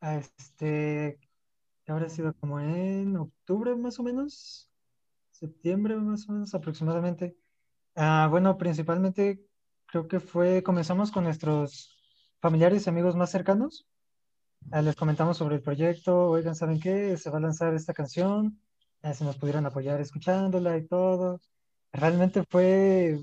[0.00, 1.18] este,
[1.84, 4.70] que habrá sido como en octubre más o menos,
[5.30, 7.36] septiembre más o menos aproximadamente.
[7.96, 9.44] Ah, bueno, principalmente
[9.86, 11.96] creo que fue, comenzamos con nuestros
[12.40, 13.86] familiares y amigos más cercanos.
[14.70, 17.16] Ah, les comentamos sobre el proyecto, oigan, ¿saben qué?
[17.16, 18.58] Se va a lanzar esta canción,
[19.02, 21.40] ah, si nos pudieran apoyar escuchándola y todo.
[21.92, 23.18] Realmente fue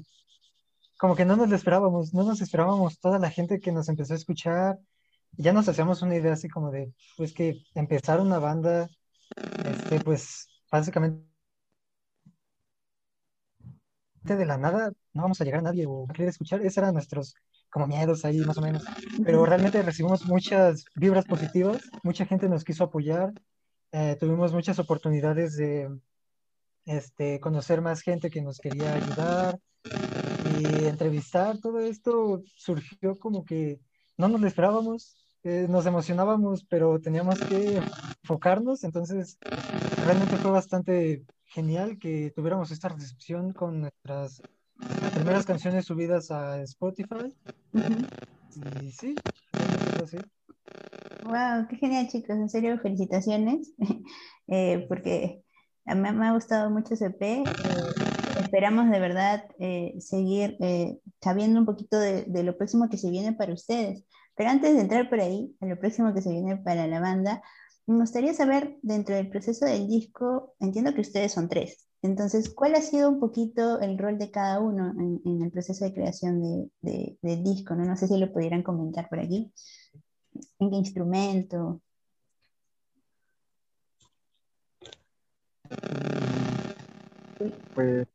[1.02, 4.14] como que no nos lo esperábamos, no nos esperábamos toda la gente que nos empezó
[4.14, 4.78] a escuchar.
[5.32, 8.88] Ya nos hacíamos una idea así como de, pues que empezar una banda,
[9.66, 11.26] este, pues básicamente
[14.22, 16.62] de la nada no vamos a llegar a nadie o a querer escuchar.
[16.62, 17.34] Esos eran nuestros
[17.72, 18.84] como miedos ahí más o menos.
[19.26, 23.34] Pero realmente recibimos muchas vibras positivas, mucha gente nos quiso apoyar,
[23.92, 25.90] eh, tuvimos muchas oportunidades de
[26.86, 29.60] este, conocer más gente que nos quería ayudar
[30.62, 31.58] y entrevistar.
[31.60, 33.80] Todo esto surgió como que
[34.18, 37.82] no nos lo esperábamos, eh, nos emocionábamos, pero teníamos que
[38.24, 39.38] enfocarnos, entonces
[40.06, 44.42] realmente fue bastante genial que tuviéramos esta recepción con nuestras
[45.14, 47.34] primeras canciones subidas a Spotify.
[48.82, 49.16] Y sí,
[49.54, 50.18] realmente fue así.
[51.24, 52.36] Wow, qué genial, chicos.
[52.36, 53.74] En serio, felicitaciones.
[54.54, 55.46] Eh, porque
[55.86, 57.22] me, me, ha gustado mucho ese EP.
[57.22, 57.44] Eh,
[58.52, 63.32] esperamos de verdad eh, seguir eh, sabiendo un poquito de, lo próximo que se viene
[63.32, 64.04] para ustedes.
[64.36, 67.42] Pero antes de entrar por ahí, a lo próximo que se viene para la banda,
[67.88, 71.88] me gustaría saber, dentro del proceso del disco, entiendo que ustedes son tres.
[72.02, 75.94] Entonces, ¿cuál ha sido un poquito el rol de cada uno en, el proceso de
[75.94, 76.42] creación
[76.82, 77.74] de, del disco?
[77.74, 77.86] ¿no?
[77.86, 79.54] no sé si lo pudieran comentar por aquí.
[80.60, 81.82] ¿En qué instrumento?
[87.74, 88.08] Pues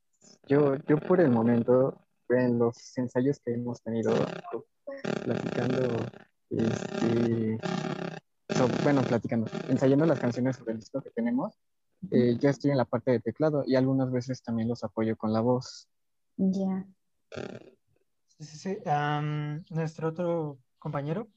[0.47, 4.13] yo, yo por el momento, en los ensayos que hemos tenido
[5.25, 6.07] platicando,
[6.51, 7.59] este,
[8.51, 11.59] so, bueno, platicando, ensayando las canciones sobre el disco que tenemos,
[12.11, 15.33] eh, ya estoy en la parte de teclado y algunas veces también los apoyo con
[15.33, 15.89] la voz.
[16.37, 16.51] Ya.
[16.51, 16.87] Yeah.
[18.39, 18.79] Sí, sí, sí.
[18.85, 21.29] Um, nuestro otro compañero,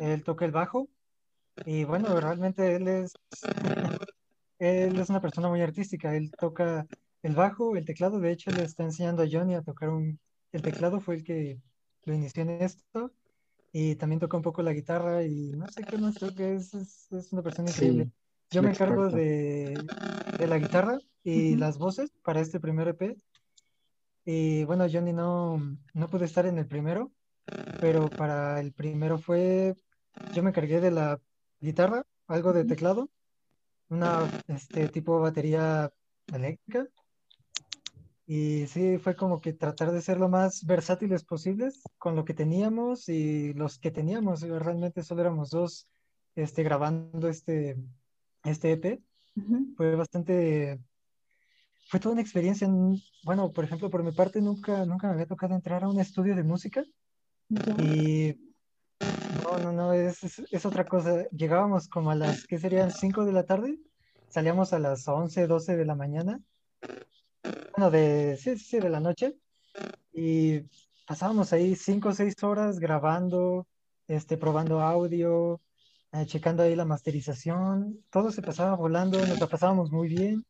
[0.00, 0.88] él toca el bajo
[1.66, 3.12] y bueno, realmente él es,
[4.58, 6.86] él es una persona muy artística, él toca
[7.22, 10.18] el bajo, el teclado, de hecho le está enseñando a Johnny a tocar un,
[10.52, 11.60] el teclado fue el que
[12.04, 13.12] lo inició en esto
[13.72, 16.74] y también toca un poco la guitarra y no sé qué más, creo que es,
[16.74, 18.04] es, es una persona increíble.
[18.04, 18.12] Sí,
[18.50, 19.78] Yo me encargo de,
[20.38, 21.58] de, la guitarra y uh -huh.
[21.58, 23.16] las voces para este primer EP.
[24.24, 25.58] Y bueno, Johnny no,
[25.94, 27.10] no pude estar en el primero,
[27.80, 29.74] pero para el primero fue,
[30.34, 31.20] yo me encargué de la
[31.60, 33.08] guitarra, algo de teclado,
[33.88, 35.90] una este tipo batería
[36.26, 36.86] eléctrica.
[38.34, 42.32] Y sí, fue como que tratar de ser lo más versátiles posibles con lo que
[42.32, 44.40] teníamos y los que teníamos.
[44.40, 45.86] Realmente solo éramos dos
[46.34, 47.76] este, grabando este,
[48.42, 49.02] este EP.
[49.36, 49.76] Uh -huh.
[49.76, 50.80] Fue bastante
[51.90, 52.66] fue toda una experiencia.
[53.22, 56.34] Bueno, por ejemplo, por mi parte, nunca, nunca me había tocado entrar a un estudio
[56.34, 56.82] de música.
[57.80, 58.34] Y
[59.44, 61.28] no, no, no, es, es, es, otra cosa.
[61.32, 62.92] Llegábamos como a las, ¿qué serían?
[62.92, 63.78] 5 de la tarde.
[64.30, 66.40] Salíamos a las 11, 12 de la mañana.
[67.82, 69.34] Bueno, de, sí, sí, de la noche.
[70.12, 70.60] Y
[71.04, 73.66] pasábamos ahí 5 o 6 horas grabando,
[74.06, 75.60] este, probando audio,
[76.12, 78.04] eh, checando ahí la masterización.
[78.08, 80.44] Todo se pasaba volando, nos la pasábamos muy bien.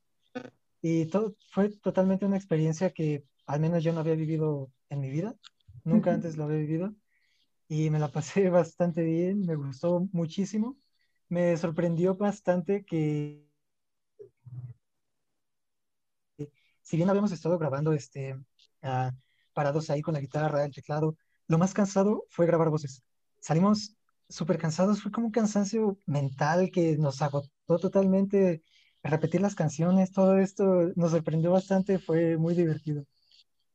[0.83, 5.09] Y todo fue totalmente una experiencia que al menos yo no había vivido en mi
[5.09, 5.35] vida,
[5.85, 6.95] nunca antes lo había vivido.
[7.67, 10.77] Y me la pasé bastante bien, me gustó muchísimo.
[11.31, 13.43] Me sorprendió bastante que,
[16.93, 19.11] si bien habíamos estado grabando este, uh,
[19.55, 21.17] parados ahí con la guitarra, el teclado,
[21.49, 23.03] lo más cansado fue grabar voces.
[23.41, 23.97] Salimos
[24.29, 27.49] súper cansados, fue como un cansancio mental que nos agotó
[27.81, 28.63] totalmente
[29.03, 33.07] repetir las canciones, todo esto nos sorprendió bastante, fue muy divertido.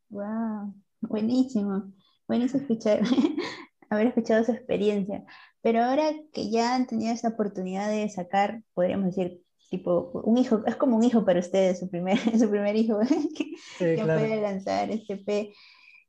[0.10, 1.92] Wow, buenísimo,
[2.28, 3.02] buenísimo escuchar,
[3.90, 5.26] haber escuchado su experiencia.
[5.62, 10.64] Pero ahora que ya han tenido esta oportunidad de sacar, podríamos decir, tipo, un hijo,
[10.66, 13.00] es como un hijo para ustedes, su primer, su primer hijo
[13.36, 13.46] que,
[13.78, 14.20] sí, que claro.
[14.20, 15.54] puede lanzar este P.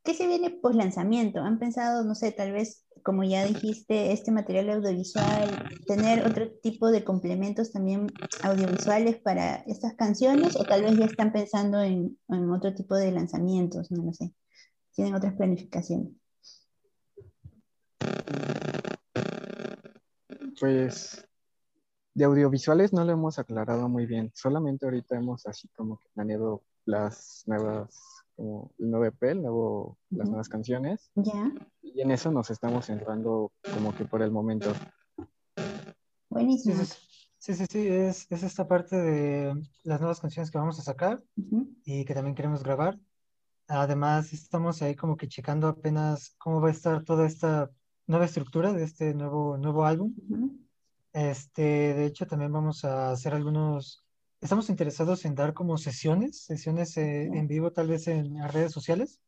[0.04, 1.40] ¿Qué se viene post lanzamiento?
[1.40, 6.90] ¿Han pensado, no sé, tal vez, como ya dijiste, este material audiovisual, tener otro tipo
[6.90, 8.06] de complementos también
[8.42, 10.56] audiovisuales para estas canciones?
[10.56, 13.90] ¿O tal vez ya están pensando en, en otro tipo de lanzamientos?
[13.90, 14.32] No lo sé.
[14.94, 16.12] ¿Tienen otras planificaciones?
[20.58, 21.27] Pues
[22.18, 24.32] de audiovisuales no lo hemos aclarado muy bien.
[24.34, 27.96] Solamente ahorita hemos así como que planeado las nuevas
[28.34, 30.18] como el nuevo EP, el nuevo, uh -huh.
[30.18, 31.12] las nuevas canciones.
[31.14, 31.52] Ya.
[31.80, 34.72] Y en eso nos estamos centrando como que por el momento.
[36.28, 36.82] Buenísimo.
[37.38, 39.54] Sí, sí, sí, es, es esta parte de
[39.84, 41.68] las nuevas canciones que vamos a sacar uh -huh.
[41.84, 42.98] y que también queremos grabar.
[43.68, 47.70] Además, estamos ahí como que checando apenas cómo va a estar toda esta
[48.08, 50.14] nueva estructura de este nuevo, nuevo álbum.
[50.28, 50.67] Uh -huh.
[51.18, 54.04] Este, de hecho, también vamos a hacer algunos
[54.40, 59.18] estamos interesados en dar como sesiones, sesiones eh, en vivo tal vez en, redes sociales.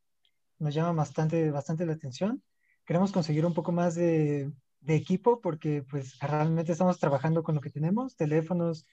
[0.60, 2.44] Nos llama bastante, bastante la atención.
[2.84, 7.60] Queremos conseguir un poco más de, de, equipo porque pues realmente estamos trabajando con lo
[7.60, 8.86] que tenemos, teléfonos,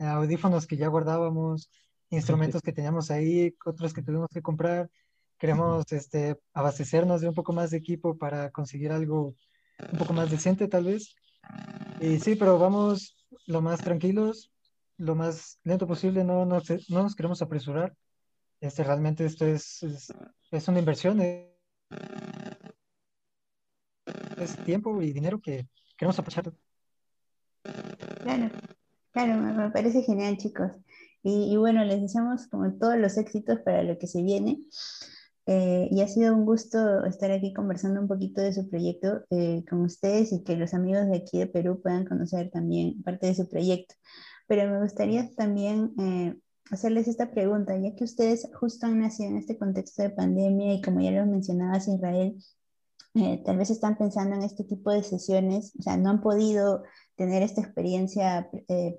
[0.00, 1.70] audífonos que ya guardábamos,
[2.08, 4.90] instrumentos que teníamos ahí, otros que tuvimos que comprar.
[5.38, 9.36] Queremos este, abastecernos de un poco más de equipo para conseguir algo
[9.92, 11.14] un poco más decente tal vez.
[12.00, 13.14] Y sí, pero vamos
[13.46, 14.50] lo más tranquilos,
[14.96, 17.94] lo más lento posible, no, no, no nos queremos apresurar.
[18.58, 19.82] Este, realmente esto es,
[20.50, 21.46] es, una inversión, es,
[24.38, 26.52] es, tiempo y dinero que queremos aprovechar.
[28.22, 28.50] Claro,
[29.12, 30.72] claro, me parece genial, chicos.
[31.22, 34.58] Y, y, bueno, les deseamos como todos los éxitos para lo que se viene.
[35.46, 39.64] Eh, y ha sido un gusto estar aquí conversando un poquito de su proyecto eh,
[39.68, 43.34] con ustedes y que los amigos de aquí de Perú puedan conocer también parte de
[43.34, 43.94] su proyecto.
[44.46, 46.36] Pero me gustaría también eh,
[46.70, 50.82] hacerles esta pregunta, ya que ustedes justo han nacido en este contexto de pandemia y
[50.82, 52.36] como ya lo mencionabas Israel,
[53.44, 56.84] tal vez están pensando en este tipo de sesiones, o sea, no han podido
[57.16, 58.48] tener esta experiencia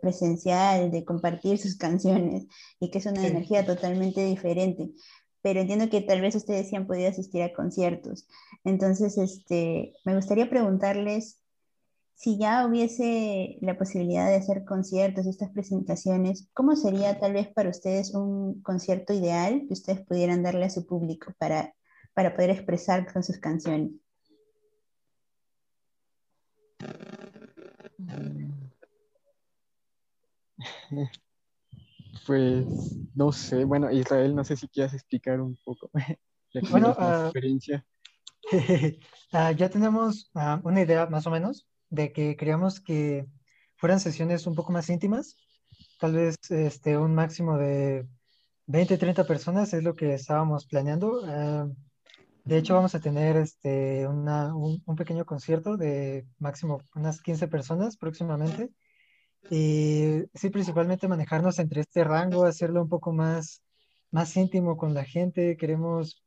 [0.02, 2.46] presencial de compartir sus canciones
[2.78, 4.92] y que es una energía totalmente diferente
[5.42, 8.28] pero entiendo que tal vez ustedes sí han podido asistir a conciertos.
[8.64, 11.40] Entonces, este, me gustaría preguntarles
[12.16, 17.70] si ya hubiese la posibilidad de hacer conciertos, estas presentaciones, ¿cómo sería tal vez para
[17.70, 21.74] ustedes un concierto ideal que ustedes pudieran darle a su público para,
[22.14, 23.92] para poder expresar con sus canciones?
[32.26, 32.66] Pues
[33.16, 35.90] no sé, bueno, Israel, no sé si quieras explicar un poco
[36.72, 37.86] bueno, uh, experiencia.
[38.52, 43.26] uh, ya tenemos uh, una idea más o menos de que queríamos que
[43.78, 45.36] fueran sesiones un poco más íntimas,
[46.00, 48.08] tal vez este, un máximo de
[48.68, 51.22] 20, 30 personas es lo que estábamos planeando.
[52.44, 57.48] de hecho, vamos a tener este, una, un, un, pequeño concierto de máximo unas 15
[57.48, 58.72] personas próximamente
[59.50, 63.62] y sí, principalmente manejarnos entre este rango, hacerlo un poco más,
[64.12, 65.58] más íntimo con la gente.
[65.58, 66.24] Queremos,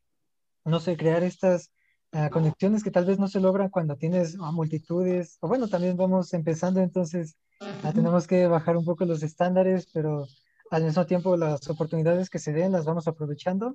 [0.64, 1.70] no sé, crear estas
[2.12, 5.38] uh, conexiones que tal vez no se logran cuando tienes uh, multitudes.
[5.40, 10.26] O bueno, también vamos empezando, entonces uh, tenemos que bajar un poco los estándares, pero
[10.70, 13.74] al mismo tiempo las oportunidades que se den las vamos aprovechando.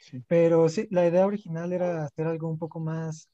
[0.00, 0.22] Sí.
[0.26, 3.30] Pero sí, la idea original era hacer algo un poco más,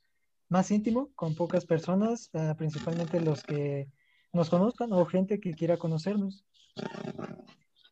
[0.48, 3.88] más íntimo, con pocas personas, principalmente los que
[4.36, 6.44] nos conozcan o gente que quiera conocernos.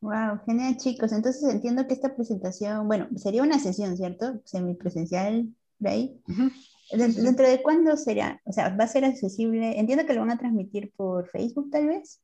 [0.00, 1.12] Wow, genial chicos.
[1.12, 4.40] Entonces entiendo que esta presentación, bueno, sería una sesión, ¿cierto?
[4.44, 6.22] Semipresencial, ¿de ahí?
[6.28, 6.52] Uh -huh.
[6.92, 8.40] ¿Dentro de cuándo será?
[8.44, 9.80] O sea, ¿va a ser accesible?
[9.80, 12.20] Entiendo que lo van a transmitir por Facebook, tal vez.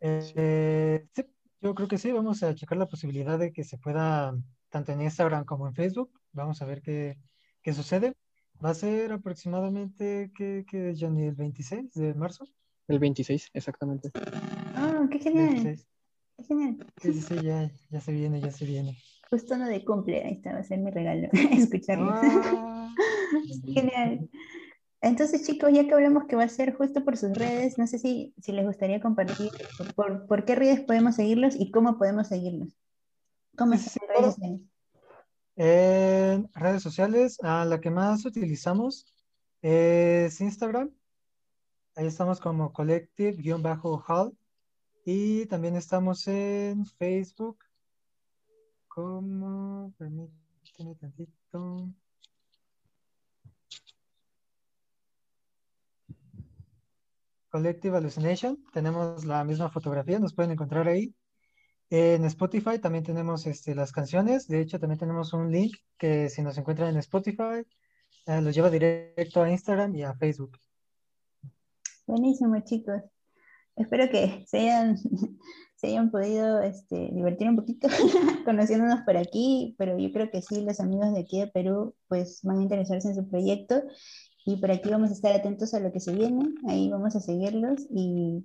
[0.00, 1.24] Eh, sí,
[1.60, 2.10] yo creo que sí.
[2.10, 4.34] Vamos a checar la posibilidad de que se pueda,
[4.70, 6.10] tanto en Instagram como en Facebook.
[6.32, 7.18] Vamos a ver qué,
[7.62, 8.16] qué sucede.
[8.64, 11.24] Va a ser aproximadamente, ¿qué, qué Johnny?
[11.24, 12.46] ¿El 26 de marzo?
[12.88, 14.10] El 26, exactamente.
[14.76, 15.76] Oh, qué genial.
[16.36, 16.86] Qué genial.
[17.00, 18.98] Sí, sí, ya, ya se viene, ya se viene.
[19.30, 22.10] Justo no de cumple, ahí está, va a ser mi regalo, escucharlo.
[22.12, 22.94] Ah,
[23.74, 24.28] genial.
[25.00, 27.98] Entonces, chicos, ya que hablamos que va a ser justo por sus redes, no sé
[27.98, 29.50] si, si les gustaría compartir
[29.96, 32.76] por, por qué redes podemos seguirlos y cómo podemos seguirlos.
[33.56, 34.60] ¿Cómo sí, redes sociales?
[35.56, 39.06] En redes sociales, ah, la que más utilizamos
[39.60, 40.90] es Instagram.
[41.94, 44.36] Ahí estamos como collective-hall.
[45.04, 47.58] Y también estamos en Facebook
[48.88, 51.88] como, permíteme tantito.
[57.50, 61.14] Collective Hallucination, tenemos la misma fotografía, nos pueden encontrar ahí.
[61.90, 66.40] En Spotify también tenemos este, las canciones, de hecho también tenemos un link que si
[66.42, 67.66] nos encuentran en Spotify,
[68.26, 70.58] eh, los lleva directo a Instagram y a Facebook.
[72.06, 73.02] Buenísimo, chicos.
[73.76, 74.96] Espero que se hayan,
[75.76, 77.88] se hayan podido este, divertir un poquito
[78.44, 82.40] conociéndonos por aquí, pero yo creo que sí, los amigos de aquí de Perú pues
[82.42, 83.82] van a interesarse en su proyecto
[84.44, 87.20] y por aquí vamos a estar atentos a lo que se viene, ahí vamos a
[87.20, 88.44] seguirlos y,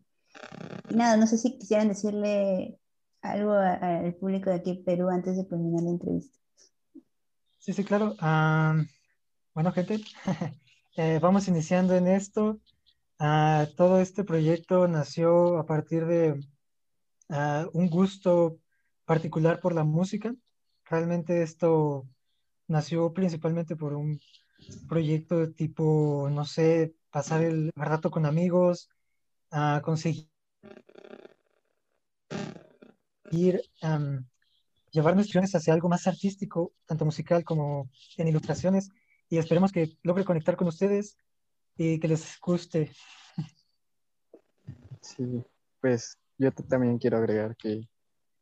[0.89, 2.79] y nada, no sé si quisieran decirle
[3.21, 6.37] algo al público de aquí de Perú antes de terminar la entrevista.
[7.57, 8.15] Sí, sí, claro.
[8.21, 8.87] Um,
[9.53, 9.99] bueno, gente,
[10.97, 12.59] eh, vamos iniciando en esto.
[13.19, 16.33] Uh, todo este proyecto nació a partir de
[17.29, 18.59] uh, un gusto
[19.05, 20.35] particular por la música.
[20.85, 22.07] Realmente esto
[22.67, 24.19] nació principalmente por un
[24.87, 28.87] proyecto de tipo, no sé, pasar el rato con amigos,
[29.51, 30.29] uh, conseguir
[33.81, 34.25] um,
[34.91, 38.89] llevar nuestras hacia algo más artístico, tanto musical como en ilustraciones,
[39.27, 41.17] y esperemos que logre conectar con ustedes
[41.77, 42.91] y que les guste.
[45.01, 45.43] Sí,
[45.79, 47.87] pues yo también quiero agregar que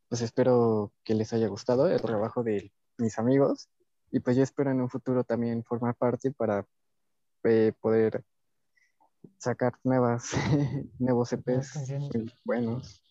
[0.10, 3.70] pues espero que les haya gustado el trabajo de mis amigos
[4.12, 6.66] y pues yo espero en un futuro también formar parte para
[7.44, 8.24] eh, poder
[9.38, 10.32] sacar nuevas
[11.00, 11.94] nuevos EPs
[12.44, 13.04] buenos.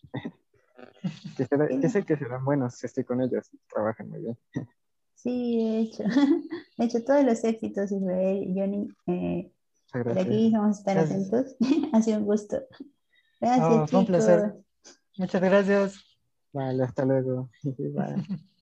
[1.37, 4.37] Que, será, que, sé que serán buenos estoy con ellos trabajan muy bien.
[5.13, 6.03] Sí de hecho
[6.77, 9.51] de hecho todos los éxitos Israel y Johnny eh,
[9.91, 11.33] por aquí vamos a estar gracias.
[11.33, 11.55] atentos.
[11.93, 12.63] Ha sido un gusto.
[13.39, 14.53] Gracias fue un placer.
[15.17, 16.17] Muchas gracias.
[16.53, 17.49] Vale hasta luego.
[17.63, 18.25] Bye.